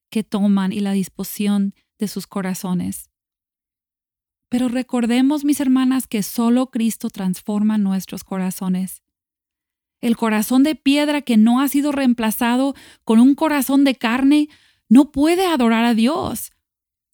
que 0.09 0.23
toman 0.23 0.71
y 0.71 0.79
la 0.79 0.91
disposición 0.91 1.73
de 1.97 2.07
sus 2.07 2.27
corazones. 2.27 3.09
Pero 4.49 4.69
recordemos, 4.69 5.43
mis 5.43 5.59
hermanas, 5.59 6.07
que 6.07 6.23
solo 6.23 6.67
Cristo 6.67 7.09
transforma 7.09 7.77
nuestros 7.77 8.23
corazones. 8.23 9.01
El 9.99 10.15
corazón 10.15 10.63
de 10.63 10.75
piedra 10.75 11.21
que 11.21 11.37
no 11.37 11.59
ha 11.59 11.67
sido 11.67 11.91
reemplazado 11.91 12.75
con 13.03 13.19
un 13.19 13.35
corazón 13.35 13.83
de 13.83 13.95
carne 13.95 14.47
no 14.89 15.11
puede 15.11 15.45
adorar 15.47 15.83
a 15.85 15.93
Dios. 15.93 16.51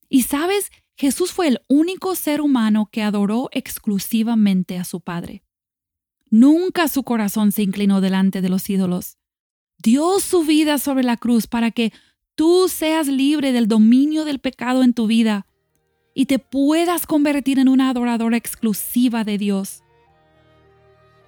Y 0.09 0.23
sabes, 0.23 0.71
Jesús 0.95 1.31
fue 1.31 1.47
el 1.47 1.61
único 1.69 2.13
ser 2.13 2.41
humano 2.41 2.89
que 2.91 3.01
adoró 3.01 3.49
exclusivamente 3.51 4.77
a 4.77 4.83
su 4.83 5.01
Padre. 5.01 5.43
Nunca 6.33 6.87
su 6.87 7.03
corazón 7.03 7.51
se 7.51 7.61
inclinó 7.61 8.01
delante 8.01 8.41
de 8.41 8.49
los 8.49 8.67
ídolos. 8.67 9.19
Dio 9.77 10.19
su 10.19 10.43
vida 10.43 10.79
sobre 10.79 11.03
la 11.03 11.15
cruz 11.15 11.45
para 11.45 11.69
que 11.69 11.93
tú 12.33 12.69
seas 12.69 13.07
libre 13.07 13.51
del 13.51 13.67
dominio 13.67 14.25
del 14.25 14.39
pecado 14.39 14.81
en 14.81 14.95
tu 14.95 15.05
vida 15.05 15.45
y 16.15 16.25
te 16.25 16.39
puedas 16.39 17.05
convertir 17.05 17.59
en 17.59 17.69
una 17.69 17.91
adoradora 17.91 18.35
exclusiva 18.35 19.23
de 19.23 19.37
Dios. 19.37 19.83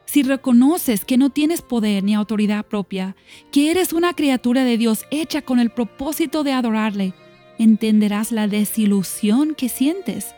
si 0.07 0.23
reconoces 0.23 1.05
que 1.05 1.17
no 1.17 1.29
tienes 1.29 1.61
poder 1.61 2.03
ni 2.03 2.15
autoridad 2.15 2.65
propia, 2.65 3.15
que 3.51 3.69
eres 3.69 3.93
una 3.93 4.15
criatura 4.15 4.63
de 4.63 4.79
Dios 4.79 5.05
hecha 5.11 5.43
con 5.43 5.59
el 5.59 5.69
propósito 5.69 6.43
de 6.43 6.53
adorarle, 6.53 7.13
entenderás 7.59 8.31
la 8.31 8.47
desilusión 8.47 9.53
que 9.53 9.69
sientes 9.69 10.33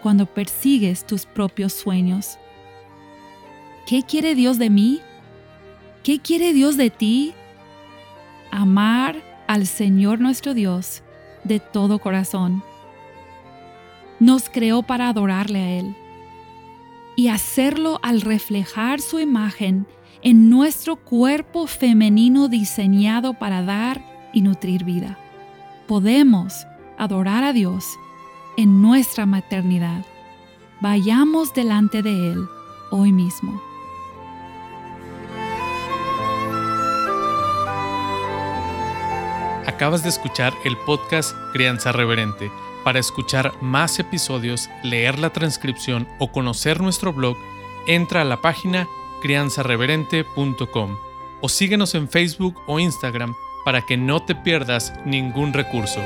cuando 0.00 0.26
persigues 0.26 1.08
tus 1.08 1.26
propios 1.26 1.72
sueños. 1.72 2.38
¿Qué 3.86 4.02
quiere 4.04 4.34
Dios 4.34 4.58
de 4.58 4.70
mí? 4.70 5.00
¿Qué 6.02 6.20
quiere 6.20 6.52
Dios 6.52 6.76
de 6.76 6.90
ti? 6.90 7.34
Amar 8.50 9.16
al 9.46 9.66
Señor 9.66 10.20
nuestro 10.20 10.54
Dios 10.54 11.02
de 11.44 11.58
todo 11.58 11.98
corazón. 11.98 12.62
Nos 14.20 14.48
creó 14.48 14.82
para 14.82 15.08
adorarle 15.08 15.58
a 15.58 15.70
Él 15.78 15.96
y 17.16 17.28
hacerlo 17.28 17.98
al 18.02 18.20
reflejar 18.20 19.00
su 19.00 19.18
imagen 19.18 19.86
en 20.22 20.48
nuestro 20.48 20.96
cuerpo 20.96 21.66
femenino 21.66 22.48
diseñado 22.48 23.34
para 23.34 23.62
dar 23.62 24.00
y 24.32 24.42
nutrir 24.42 24.84
vida. 24.84 25.18
Podemos 25.88 26.66
adorar 26.98 27.42
a 27.42 27.52
Dios 27.52 27.84
en 28.56 28.80
nuestra 28.80 29.26
maternidad. 29.26 30.04
Vayamos 30.80 31.52
delante 31.52 32.02
de 32.02 32.32
Él 32.32 32.46
hoy 32.90 33.10
mismo. 33.10 33.71
Acabas 39.82 40.04
de 40.04 40.10
escuchar 40.10 40.54
el 40.64 40.76
podcast 40.76 41.36
Crianza 41.52 41.90
Reverente 41.90 42.52
para 42.84 43.00
escuchar 43.00 43.52
más 43.60 43.98
episodios, 43.98 44.70
leer 44.84 45.18
la 45.18 45.30
transcripción 45.30 46.06
o 46.20 46.30
conocer 46.30 46.80
nuestro 46.80 47.12
blog, 47.12 47.36
entra 47.88 48.20
a 48.20 48.24
la 48.24 48.40
página 48.40 48.86
crianzareverente.com 49.22 50.96
o 51.40 51.48
síguenos 51.48 51.96
en 51.96 52.08
Facebook 52.08 52.62
o 52.68 52.78
Instagram 52.78 53.34
para 53.64 53.82
que 53.82 53.96
no 53.96 54.22
te 54.22 54.36
pierdas 54.36 54.94
ningún 55.04 55.52
recurso. 55.52 56.00